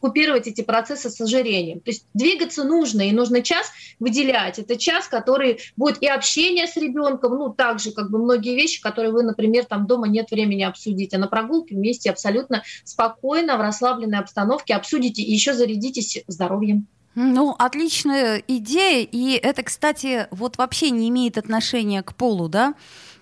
купировать 0.01 0.47
эти 0.47 0.63
процессы 0.63 1.11
с 1.11 1.21
ожирением. 1.21 1.81
То 1.81 1.91
есть 1.91 2.07
двигаться 2.15 2.63
нужно, 2.63 3.09
и 3.09 3.13
нужно 3.13 3.43
час 3.43 3.73
выделять. 3.99 4.61
Это 4.61 4.77
час, 4.77 5.09
который 5.09 5.59
будет 5.77 6.01
и 6.03 6.07
общение 6.07 6.69
с 6.69 6.77
ребенком, 6.88 7.38
ну, 7.38 7.51
также 7.51 7.92
как 7.92 8.11
бы 8.11 8.18
многие 8.18 8.55
вещи, 8.55 8.81
которые 8.81 9.12
вы, 9.12 9.23
например, 9.23 9.64
там 9.64 9.87
дома 9.87 10.09
нет 10.09 10.31
времени 10.31 10.62
обсудить, 10.62 11.14
а 11.14 11.18
на 11.18 11.29
прогулке 11.29 11.75
вместе 11.75 12.11
абсолютно 12.11 12.62
спокойно, 12.85 13.57
в 13.57 13.61
расслабленной 13.61 14.18
обстановке 14.18 14.75
обсудите 14.75 15.23
и 15.23 15.33
еще 15.33 15.55
зарядитесь 15.55 16.25
здоровьем. 16.27 16.87
Ну, 17.14 17.55
отличная 17.59 18.42
идея, 18.49 19.07
и 19.11 19.33
это, 19.35 19.62
кстати, 19.62 20.27
вот 20.31 20.59
вообще 20.59 20.90
не 20.90 21.09
имеет 21.11 21.38
отношения 21.38 22.03
к 22.03 22.14
полу, 22.14 22.49
да? 22.49 22.75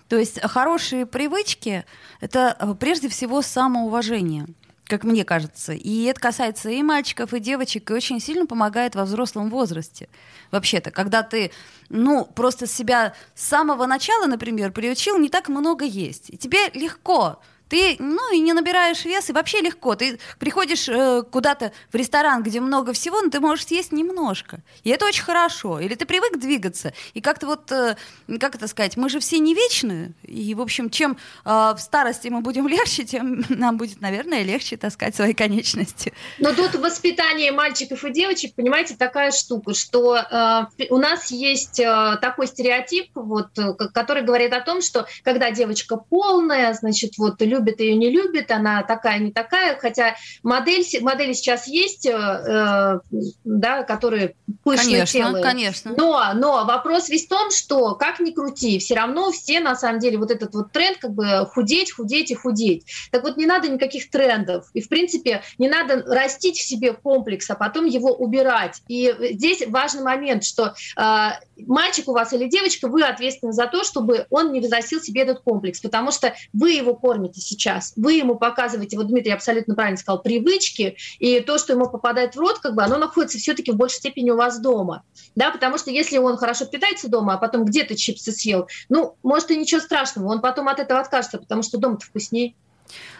То 0.09 0.17
есть 0.17 0.41
хорошие 0.41 1.05
привычки— 1.05 1.85
это 2.21 2.55
э, 2.59 2.75
прежде 2.79 3.07
всего 3.07 3.41
самоуважение 3.41 4.47
как 4.93 5.03
мне 5.03 5.25
кажется. 5.25 5.73
И 5.73 6.03
это 6.03 6.19
касается 6.19 6.69
и 6.69 6.83
мальчиков, 6.83 7.33
и 7.33 7.39
девочек, 7.39 7.89
и 7.89 7.93
очень 7.93 8.19
сильно 8.19 8.45
помогает 8.45 8.93
во 8.93 9.05
взрослом 9.05 9.49
возрасте. 9.49 10.07
Вообще-то, 10.51 10.91
когда 10.91 11.23
ты, 11.23 11.51
ну, 11.89 12.25
просто 12.25 12.67
себя 12.67 13.15
с 13.33 13.47
самого 13.47 13.87
начала, 13.87 14.27
например, 14.27 14.71
приучил 14.71 15.17
не 15.17 15.29
так 15.29 15.49
много 15.49 15.83
есть. 15.83 16.29
И 16.29 16.37
тебе 16.37 16.69
легко 16.75 17.39
ты, 17.73 17.95
ну, 17.97 18.31
и 18.31 18.39
не 18.39 18.53
набираешь 18.53 19.03
вес, 19.03 19.31
и 19.31 19.33
вообще 19.33 19.59
легко. 19.59 19.95
Ты 19.95 20.19
приходишь 20.37 20.87
э, 20.87 21.23
куда-то 21.23 21.71
в 21.91 21.95
ресторан, 21.95 22.43
где 22.43 22.59
много 22.59 22.93
всего, 22.93 23.19
но 23.19 23.31
ты 23.31 23.39
можешь 23.39 23.65
съесть 23.65 23.91
немножко. 23.91 24.59
И 24.83 24.91
это 24.91 25.07
очень 25.07 25.23
хорошо. 25.23 25.79
Или 25.79 25.95
ты 25.95 26.05
привык 26.05 26.37
двигаться. 26.37 26.93
И 27.15 27.21
как-то 27.21 27.47
вот, 27.47 27.71
э, 27.71 27.95
как 28.39 28.53
это 28.53 28.67
сказать, 28.67 28.95
мы 28.95 29.09
же 29.09 29.19
все 29.19 29.39
не 29.39 29.55
вечные. 29.55 30.11
И, 30.21 30.53
в 30.53 30.61
общем, 30.61 30.91
чем 30.91 31.17
э, 31.45 31.49
в 31.49 31.79
старости 31.79 32.27
мы 32.27 32.41
будем 32.41 32.67
легче, 32.75 33.05
тем 33.05 33.43
нам 33.49 33.77
будет, 33.77 34.01
наверное, 34.01 34.43
легче 34.43 34.77
таскать 34.77 35.15
свои 35.15 35.33
конечности. 35.33 36.13
Но 36.37 36.53
тут 36.53 36.75
воспитание 36.75 37.51
мальчиков 37.51 38.05
и 38.05 38.11
девочек, 38.11 38.53
понимаете, 38.53 38.95
такая 38.95 39.31
штука, 39.31 39.73
что 39.73 40.15
э, 40.15 40.85
у 40.91 40.97
нас 40.97 41.31
есть 41.31 41.79
э, 41.79 42.19
такой 42.21 42.45
стереотип, 42.45 43.09
вот, 43.15 43.57
э, 43.57 43.73
который 43.95 44.21
говорит 44.21 44.53
о 44.53 44.61
том, 44.61 44.83
что 44.83 45.07
когда 45.23 45.49
девочка 45.49 45.97
полная, 45.97 46.71
значит, 46.73 47.17
вот, 47.17 47.41
любит 47.41 47.62
любит 47.63 47.79
ее, 47.79 47.95
не 47.95 48.09
любит, 48.09 48.51
она 48.51 48.83
такая, 48.83 49.19
не 49.19 49.31
такая, 49.31 49.77
хотя 49.77 50.15
модель, 50.43 50.83
модели 51.01 51.33
сейчас 51.33 51.67
есть, 51.67 52.05
э, 52.05 52.11
э 52.11 52.99
да, 53.43 53.83
которые 53.83 54.35
пышные 54.63 54.97
конечно, 54.97 55.19
телые. 55.19 55.43
Конечно, 55.43 55.93
но, 55.97 56.33
но 56.35 56.65
вопрос 56.65 57.09
весь 57.09 57.25
в 57.25 57.29
том, 57.29 57.51
что 57.51 57.95
как 57.95 58.19
ни 58.19 58.31
крути, 58.31 58.79
все 58.79 58.95
равно 58.95 59.31
все, 59.31 59.59
на 59.59 59.75
самом 59.75 59.99
деле, 59.99 60.17
вот 60.17 60.31
этот 60.31 60.53
вот 60.53 60.71
тренд, 60.71 60.97
как 60.97 61.11
бы 61.11 61.47
худеть, 61.53 61.93
худеть 61.93 62.31
и 62.31 62.35
худеть. 62.35 62.85
Так 63.11 63.23
вот, 63.23 63.37
не 63.37 63.45
надо 63.45 63.69
никаких 63.69 64.09
трендов. 64.09 64.69
И, 64.73 64.81
в 64.81 64.89
принципе, 64.89 65.41
не 65.57 65.69
надо 65.69 66.03
растить 66.05 66.57
в 66.57 66.63
себе 66.63 66.93
комплекс, 66.93 67.49
а 67.49 67.55
потом 67.55 67.85
его 67.85 68.13
убирать. 68.13 68.81
И 68.87 69.13
здесь 69.31 69.65
важный 69.67 70.03
момент, 70.03 70.43
что 70.43 70.73
э, 70.97 71.29
мальчик 71.57 72.07
у 72.07 72.13
вас 72.13 72.33
или 72.33 72.47
девочка, 72.47 72.87
вы 72.87 73.03
ответственны 73.03 73.53
за 73.53 73.67
то, 73.67 73.83
чтобы 73.83 74.25
он 74.29 74.51
не 74.51 74.59
выносил 74.59 75.01
себе 75.01 75.21
этот 75.21 75.41
комплекс, 75.41 75.79
потому 75.79 76.11
что 76.11 76.33
вы 76.53 76.71
его 76.71 76.95
кормите 76.95 77.41
сейчас. 77.41 77.93
Вы 77.95 78.13
ему 78.13 78.35
показываете, 78.35 78.97
вот 78.97 79.07
Дмитрий 79.07 79.31
абсолютно 79.31 79.75
правильно 79.75 79.97
сказал, 79.97 80.21
привычки, 80.21 80.97
и 81.19 81.39
то, 81.41 81.57
что 81.57 81.73
ему 81.73 81.89
попадает 81.89 82.35
в 82.35 82.39
рот, 82.39 82.59
как 82.59 82.75
бы 82.75 82.83
оно 82.83 82.97
находится 82.97 83.37
все-таки 83.37 83.71
в 83.71 83.75
большей 83.75 83.97
степени 83.97 84.31
у 84.31 84.37
вас 84.37 84.59
дома. 84.59 85.03
Да, 85.35 85.51
потому 85.51 85.77
что 85.77 85.91
если 85.91 86.17
он 86.17 86.37
хорошо 86.37 86.65
питается 86.65 87.09
дома, 87.09 87.35
а 87.35 87.37
потом 87.37 87.65
где-то 87.65 87.95
чипсы 87.95 88.31
съел, 88.31 88.67
ну, 88.89 89.15
может, 89.23 89.51
и 89.51 89.57
ничего 89.57 89.81
страшного, 89.81 90.31
он 90.31 90.41
потом 90.41 90.67
от 90.67 90.79
этого 90.79 90.99
откажется, 90.99 91.37
потому 91.37 91.63
что 91.63 91.77
дома-то 91.77 92.05
вкуснее. 92.05 92.55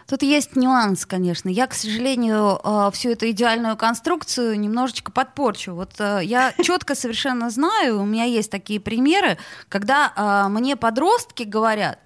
Тут 0.07 0.21
есть 0.21 0.55
нюанс, 0.55 1.05
конечно. 1.05 1.49
Я, 1.49 1.67
к 1.67 1.73
сожалению, 1.73 2.59
э, 2.63 2.91
всю 2.93 3.09
эту 3.11 3.29
идеальную 3.29 3.77
конструкцию 3.77 4.59
немножечко 4.59 5.11
подпорчу. 5.11 5.73
Вот 5.73 5.91
э, 5.99 6.21
я 6.23 6.53
четко 6.63 6.95
совершенно 6.95 7.49
знаю, 7.49 8.01
у 8.01 8.05
меня 8.05 8.25
есть 8.25 8.51
такие 8.51 8.79
примеры, 8.79 9.37
когда 9.69 10.11
э, 10.15 10.49
мне 10.49 10.75
подростки 10.75 11.43
говорят, 11.43 11.99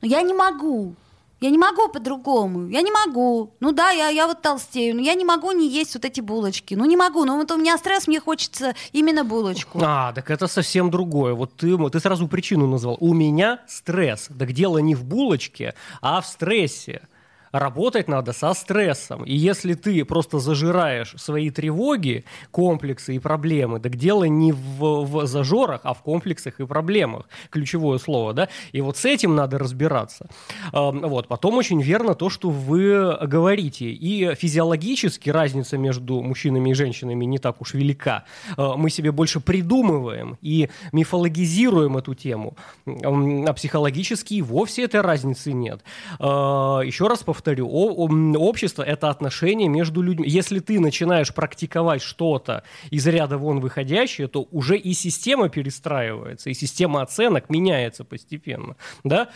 ну 0.00 0.08
я 0.08 0.22
не 0.22 0.34
могу, 0.34 0.94
я 1.40 1.50
не 1.50 1.58
могу 1.58 1.88
по-другому. 1.88 2.68
Я 2.68 2.80
не 2.80 2.90
могу. 2.90 3.54
Ну 3.60 3.72
да, 3.72 3.90
я, 3.90 4.08
я 4.08 4.26
вот 4.26 4.40
толстею, 4.40 4.96
но 4.96 5.02
я 5.02 5.14
не 5.14 5.24
могу 5.24 5.52
не 5.52 5.68
есть 5.68 5.94
вот 5.94 6.04
эти 6.04 6.20
булочки. 6.20 6.74
Ну 6.74 6.84
не 6.86 6.96
могу. 6.96 7.24
Ну 7.24 7.36
вот 7.36 7.50
у 7.50 7.56
меня 7.58 7.76
стресс, 7.76 8.06
мне 8.06 8.20
хочется 8.20 8.74
именно 8.92 9.22
булочку. 9.22 9.78
А, 9.82 10.12
так 10.12 10.30
это 10.30 10.46
совсем 10.46 10.90
другое. 10.90 11.34
Вот 11.34 11.52
ты, 11.54 11.76
ты 11.90 12.00
сразу 12.00 12.26
причину 12.26 12.66
назвал. 12.66 12.96
У 13.00 13.12
меня 13.12 13.60
стресс. 13.68 14.28
Так 14.38 14.52
дело 14.52 14.78
не 14.78 14.94
в 14.94 15.04
булочке, 15.04 15.74
а 16.00 16.20
в 16.20 16.26
стрессе 16.26 17.02
работать 17.52 18.08
надо 18.08 18.32
со 18.32 18.54
стрессом. 18.54 19.24
И 19.24 19.34
если 19.34 19.74
ты 19.74 20.04
просто 20.04 20.38
зажираешь 20.38 21.14
свои 21.16 21.50
тревоги, 21.50 22.24
комплексы 22.50 23.16
и 23.16 23.18
проблемы, 23.18 23.80
так 23.80 23.96
дело 23.96 24.24
не 24.24 24.52
в, 24.52 25.04
в 25.04 25.26
зажорах, 25.26 25.80
а 25.84 25.94
в 25.94 26.02
комплексах 26.02 26.60
и 26.60 26.66
проблемах. 26.66 27.28
Ключевое 27.50 27.98
слово, 27.98 28.32
да? 28.32 28.48
И 28.72 28.80
вот 28.80 28.96
с 28.96 29.04
этим 29.04 29.34
надо 29.34 29.58
разбираться. 29.58 30.28
Вот. 30.72 31.28
Потом 31.28 31.56
очень 31.56 31.80
верно 31.80 32.14
то, 32.14 32.30
что 32.30 32.50
вы 32.50 33.16
говорите. 33.26 33.86
И 33.86 34.34
физиологически 34.34 35.30
разница 35.30 35.78
между 35.78 36.22
мужчинами 36.22 36.70
и 36.70 36.74
женщинами 36.74 37.24
не 37.24 37.38
так 37.38 37.60
уж 37.60 37.74
велика. 37.74 38.24
А, 38.56 38.76
мы 38.76 38.90
себе 38.90 39.12
больше 39.12 39.40
придумываем 39.40 40.38
и 40.42 40.68
мифологизируем 40.92 41.96
эту 41.96 42.14
тему. 42.14 42.56
А 42.86 43.52
психологически 43.52 44.34
и 44.34 44.42
вовсе 44.42 44.84
этой 44.84 45.00
разницы 45.00 45.52
нет. 45.52 45.82
А, 46.18 46.80
еще 46.80 47.06
раз 47.08 47.22
повторяю, 47.22 47.45
повторю, 47.46 47.68
общество— 47.68 48.82
это 48.86 49.08
отношения 49.08 49.68
между 49.68 50.02
людьми. 50.02 50.28
Если 50.28 50.58
ты 50.58 50.80
начинаешь 50.80 51.32
практиковать 51.32 52.02
что-то 52.02 52.64
из 52.90 53.06
ряда 53.06 53.38
вон 53.38 53.60
выходящее, 53.60 54.26
то 54.26 54.48
уже 54.50 54.76
и 54.76 54.92
система 54.94 55.48
перестраивается, 55.48 56.50
и 56.50 56.54
система 56.54 57.02
оценок 57.02 57.48
меняется 57.48 58.02
постепенно. 58.04 58.74
Да? 59.04 59.28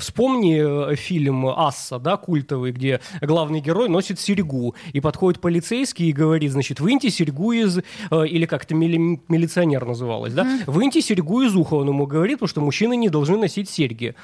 Вспомни 0.00 0.92
э, 0.92 0.96
фильм 0.96 1.46
«Асса», 1.46 2.00
да, 2.00 2.16
культовый, 2.16 2.72
где 2.72 3.00
главный 3.20 3.60
герой 3.60 3.88
носит 3.88 4.18
серьгу, 4.18 4.74
и 4.92 5.00
подходит 5.00 5.40
полицейский 5.40 6.08
и 6.08 6.12
говорит, 6.12 6.50
значит, 6.52 6.80
выньте 6.80 7.10
серьгу 7.10 7.52
из... 7.52 7.78
Э, 8.10 8.26
или 8.26 8.46
как-то 8.46 8.74
мили, 8.74 9.20
милиционер 9.28 9.84
называлось, 9.84 10.34
да? 10.34 10.42
Mm. 10.42 10.64
Выньте 10.66 11.00
серьгу 11.00 11.42
из 11.42 11.54
уха, 11.54 11.74
он 11.74 11.88
ему 11.88 12.06
говорит, 12.06 12.38
потому 12.38 12.48
что 12.48 12.60
мужчины 12.60 12.96
не 12.96 13.08
должны 13.08 13.36
носить 13.36 13.70
серьги. 13.70 14.16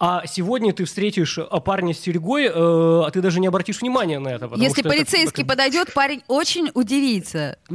А 0.00 0.26
сегодня 0.26 0.72
ты 0.72 0.84
встретишь 0.84 1.38
э, 1.38 1.44
парня 1.64 1.94
с 1.94 2.00
серьгой, 2.00 2.29
другой, 2.30 2.44
э, 2.46 3.06
а 3.06 3.10
ты 3.10 3.20
даже 3.20 3.40
не 3.40 3.48
обратишь 3.48 3.80
внимания 3.80 4.18
на 4.18 4.28
это. 4.28 4.50
Если 4.56 4.82
полицейский 4.82 5.42
это, 5.42 5.50
подойдет, 5.50 5.92
парень 5.92 6.22
очень 6.28 6.70
удивится. 6.74 7.58
Э, 7.68 7.74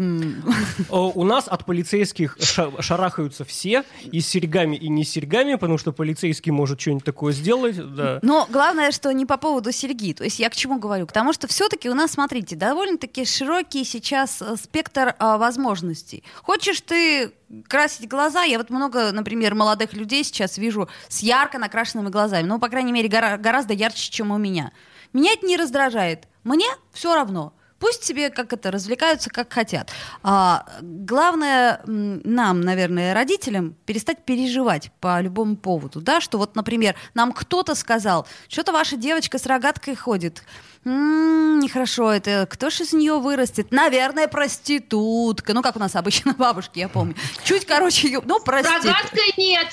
у 0.89 1.23
нас 1.23 1.47
от 1.47 1.65
полицейских 1.65 2.37
шарахаются 2.39 3.43
все, 3.43 3.83
и 4.11 4.21
с 4.21 4.27
серьгами, 4.27 4.75
и 4.75 4.87
не 4.89 5.03
с 5.03 5.09
серьгами, 5.09 5.55
потому 5.55 5.77
что 5.77 5.91
полицейский 5.91 6.51
может 6.51 6.79
что-нибудь 6.79 7.03
такое 7.03 7.33
сделать. 7.33 7.75
Да. 7.95 8.19
Но 8.21 8.47
главное, 8.49 8.91
что 8.91 9.11
не 9.11 9.25
по 9.25 9.37
поводу 9.37 9.71
серьги. 9.71 10.13
То 10.13 10.23
есть 10.23 10.39
я 10.39 10.49
к 10.49 10.55
чему 10.55 10.79
говорю? 10.79 11.07
К 11.07 11.11
тому, 11.11 11.33
что 11.33 11.47
все-таки 11.47 11.89
у 11.89 11.93
нас, 11.93 12.11
смотрите, 12.11 12.55
довольно-таки 12.55 13.25
широкий 13.25 13.83
сейчас 13.83 14.41
э, 14.41 14.55
спектр 14.55 15.15
а, 15.19 15.37
возможностей. 15.37 16.23
Хочешь 16.43 16.81
ты 16.81 17.31
красить 17.67 18.07
глаза. 18.07 18.43
Я 18.43 18.57
вот 18.57 18.69
много, 18.69 19.11
например, 19.11 19.55
молодых 19.55 19.93
людей 19.93 20.23
сейчас 20.23 20.57
вижу 20.57 20.89
с 21.07 21.19
ярко 21.19 21.57
накрашенными 21.59 22.09
глазами. 22.09 22.45
Ну, 22.47 22.59
по 22.59 22.69
крайней 22.69 22.91
мере, 22.91 23.07
гора- 23.07 23.37
гораздо 23.37 23.73
ярче, 23.73 24.11
чем 24.11 24.31
у 24.31 24.37
меня. 24.37 24.71
Меня 25.13 25.33
это 25.33 25.45
не 25.45 25.57
раздражает. 25.57 26.27
Мне 26.43 26.67
все 26.91 27.15
равно. 27.15 27.53
Пусть 27.79 28.03
себе 28.03 28.29
как 28.29 28.53
это 28.53 28.71
развлекаются, 28.71 29.29
как 29.29 29.51
хотят. 29.51 29.91
А, 30.23 30.65
главное 30.81 31.81
нам, 31.85 32.61
наверное, 32.61 33.13
родителям 33.13 33.75
перестать 33.85 34.23
переживать 34.23 34.91
по 35.01 35.19
любому 35.19 35.57
поводу, 35.57 36.01
да, 36.01 36.21
что 36.21 36.37
вот, 36.37 36.55
например, 36.55 36.95
нам 37.13 37.33
кто-то 37.33 37.75
сказал, 37.75 38.27
что-то 38.47 38.71
ваша 38.71 38.95
девочка 38.95 39.37
с 39.37 39.45
рогаткой 39.45 39.95
ходит. 39.95 40.43
М-м, 40.85 41.59
нехорошо 41.59 42.11
это. 42.11 42.47
Кто 42.49 42.69
ж 42.69 42.81
из 42.81 42.93
нее 42.93 43.19
вырастет? 43.19 43.71
Наверное, 43.71 44.27
проститутка. 44.27 45.53
Ну, 45.53 45.61
как 45.61 45.75
у 45.75 45.79
нас 45.79 45.95
обычно 45.95 46.33
бабушки, 46.37 46.79
я 46.79 46.87
помню. 46.87 47.15
Чуть 47.43 47.65
короче, 47.65 48.19
ну, 48.23 48.39
проститутка. 48.39 48.87
Рогаткой 48.87 49.33
нет. 49.37 49.67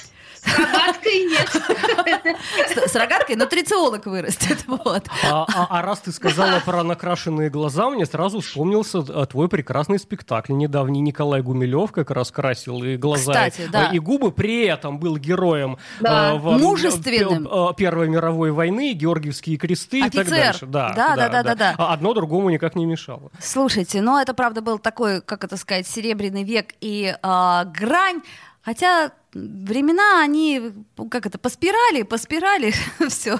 С 0.45 0.59
рогаткой 0.59 1.25
нет. 1.25 2.91
С, 2.91 2.95
рогаткой 2.97 3.37
нутрициолог 3.37 4.07
вырастет. 4.07 4.65
Вот. 4.67 5.07
А, 5.25 5.45
а, 5.55 5.67
а 5.71 5.83
раз 5.83 6.01
ты 6.01 6.13
сказала 6.13 6.61
про 6.61 6.83
накрашенные 6.83 7.51
глаза, 7.51 7.91
мне 7.91 8.07
сразу 8.07 8.41
вспомнился 8.41 8.99
э, 8.99 9.27
твой 9.27 9.49
прекрасный 9.49 9.99
спектакль 9.99 10.55
недавний. 10.55 11.01
Николай 11.01 11.43
Гумилев 11.43 11.93
как 11.93 12.11
раз 12.11 12.31
красил 12.31 12.83
и 12.83 12.97
глаза, 12.97 13.33
Кстати, 13.33 13.69
да. 13.71 13.91
и 13.91 13.99
губы. 13.99 14.33
При 14.33 14.65
этом 14.65 14.99
был 14.99 15.17
героем 15.17 15.79
да. 16.01 16.33
э, 16.33 16.39
в, 16.39 16.59
мужественным 16.59 17.47
э, 17.47 17.75
Первой 17.77 18.09
мировой 18.09 18.51
войны, 18.51 18.93
Георгиевские 18.93 19.59
кресты 19.59 20.03
Офицер. 20.03 20.23
и 20.23 20.25
так 20.25 20.29
дальше. 20.31 20.67
Да, 20.67 20.93
да, 20.95 21.17
да, 21.17 21.29
да, 21.29 21.43
да, 21.43 21.55
да. 21.55 21.75
А 21.79 21.93
одно 21.93 22.15
другому 22.15 22.51
никак 22.51 22.75
не 22.75 22.87
мешало. 22.87 23.31
Слушайте, 23.41 24.01
ну 24.01 24.19
это 24.19 24.35
правда 24.35 24.63
был 24.63 24.79
такой, 24.79 25.21
как 25.21 25.45
это 25.45 25.57
сказать, 25.57 25.87
серебряный 25.87 26.43
век 26.43 26.75
и 26.81 27.15
э, 27.15 27.65
грань. 27.67 28.23
Хотя 28.63 29.13
времена, 29.35 30.21
они, 30.23 30.73
как 31.11 31.27
это, 31.27 31.39
по 31.39 31.49
спирали, 31.49 32.03
по 32.03 32.19
спирали, 32.19 32.73
все. 33.09 33.39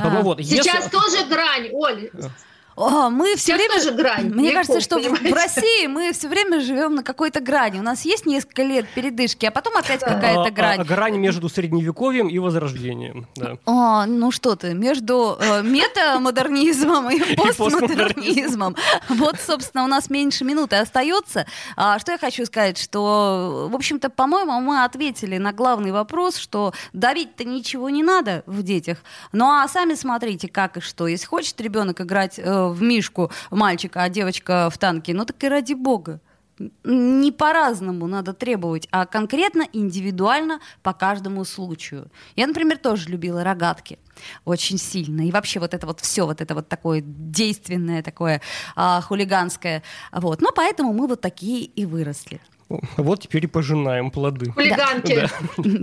А, 0.00 0.22
вот, 0.22 0.40
Сейчас 0.40 0.84
если... 0.84 0.90
тоже 0.90 1.24
грань, 1.26 1.70
Оль. 1.72 2.10
О, 2.76 3.08
мы 3.10 3.36
все 3.36 3.56
Сейчас 3.56 3.58
время... 3.58 3.74
тоже 3.74 3.90
грань. 3.96 4.26
Мне 4.34 4.50
веков, 4.50 4.66
кажется, 4.66 4.80
что 4.82 4.98
в- 4.98 5.02
в 5.02 5.04
понимаете? 5.18 5.34
России 5.34 5.86
мы 5.86 6.12
все 6.12 6.28
время 6.28 6.60
живем 6.60 6.94
на 6.94 7.02
какой-то 7.02 7.40
грани. 7.40 7.78
У 7.80 7.82
нас 7.82 8.04
есть 8.04 8.26
несколько 8.26 8.62
лет 8.62 8.86
передышки, 8.94 9.46
а 9.46 9.50
потом 9.50 9.76
опять 9.76 10.00
Да. 10.00 10.06
какая-то 10.14 10.42
А- 10.42 10.46
а- 10.46 10.50
грань. 10.50 10.82
грань 10.84 11.16
между 11.16 11.48
средневековьем 11.48 12.28
и 12.28 12.38
возрождением. 12.38 13.26
Да. 13.34 13.56
О, 13.64 14.04
ну 14.06 14.30
что 14.30 14.56
ты, 14.56 14.74
между 14.74 15.36
э, 15.40 15.62
метамодернизмом 15.62 17.10
и 17.10 17.18
постмодернизмом. 17.36 18.74
постмодернизмом. 18.74 18.76
Вот, 19.08 19.36
собственно, 19.40 19.84
у 19.84 19.86
нас 19.86 20.10
меньше 20.10 20.44
минуты 20.44 20.76
остается. 20.76 21.46
А, 21.76 21.98
что 21.98 22.12
я 22.12 22.18
хочу 22.18 22.44
сказать, 22.46 22.78
что, 22.78 23.68
в 23.70 23.74
общем-то, 23.74 24.10
по-моему, 24.10 24.60
мы 24.60 24.84
ответили 24.84 25.38
на 25.38 25.52
главный 25.52 25.92
вопрос, 25.92 26.36
что 26.36 26.72
давить-то 26.92 27.44
ничего 27.44 27.90
не 27.90 28.02
надо 28.02 28.42
в 28.46 28.62
детях. 28.62 28.98
Ну 29.32 29.46
а 29.46 29.66
сами 29.68 29.94
смотрите, 29.94 30.48
как 30.48 30.76
и 30.76 30.80
что. 30.80 31.06
Если 31.06 31.26
хочет 31.26 31.60
ребенок 31.60 32.00
играть 32.00 32.38
э, 32.38 32.65
в 32.70 32.82
мишку 32.82 33.30
мальчика, 33.50 34.02
а 34.02 34.08
девочка 34.08 34.70
в 34.70 34.78
танке, 34.78 35.14
ну 35.14 35.24
так 35.24 35.42
и 35.42 35.48
ради 35.48 35.74
бога. 35.74 36.20
Не 36.84 37.32
по-разному 37.32 38.06
надо 38.06 38.32
требовать, 38.32 38.88
а 38.90 39.04
конкретно, 39.04 39.68
индивидуально 39.74 40.60
по 40.82 40.94
каждому 40.94 41.44
случаю. 41.44 42.10
Я, 42.34 42.46
например, 42.46 42.78
тоже 42.78 43.10
любила 43.10 43.44
рогатки 43.44 43.98
очень 44.46 44.78
сильно. 44.78 45.22
И 45.26 45.30
вообще 45.30 45.60
вот 45.60 45.74
это 45.74 45.86
вот 45.86 46.00
все, 46.00 46.24
вот 46.24 46.40
это 46.40 46.54
вот 46.54 46.68
такое 46.68 47.02
действенное, 47.04 48.02
такое 48.02 48.40
а, 48.74 49.02
хулиганское. 49.02 49.82
Вот. 50.12 50.40
Ну, 50.40 50.48
поэтому 50.54 50.94
мы 50.94 51.06
вот 51.06 51.20
такие 51.20 51.64
и 51.64 51.84
выросли. 51.84 52.40
Вот 52.96 53.20
теперь 53.20 53.44
и 53.44 53.46
пожинаем 53.46 54.10
плоды. 54.10 54.50
Хулиганки. 54.50 55.28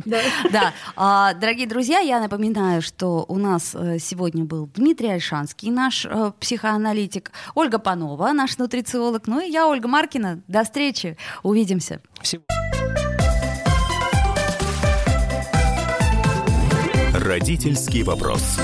Да. 0.06 0.22
Да, 0.52 0.74
А, 0.96 1.34
дорогие 1.34 1.68
друзья, 1.68 2.00
я 2.00 2.20
напоминаю, 2.20 2.82
что 2.82 3.26
у 3.28 3.38
нас 3.38 3.74
э, 3.74 4.00
сегодня 4.00 4.44
был 4.44 4.70
Дмитрий 4.76 5.10
Альшанский, 5.10 5.72
наш 5.72 6.06
э, 6.06 6.32
психоаналитик, 6.40 7.32
Ольга 7.56 7.80
Панова, 7.80 8.32
наш 8.34 8.58
нутрициолог, 8.58 9.28
ну 9.28 9.40
и 9.40 9.50
я, 9.50 9.68
Ольга 9.68 9.88
Маркина. 9.88 10.42
До 10.48 10.64
встречи, 10.64 11.18
увидимся. 11.42 12.02
Всего 12.22 12.44
Родительский 17.14 18.04
вопрос. 18.04 18.60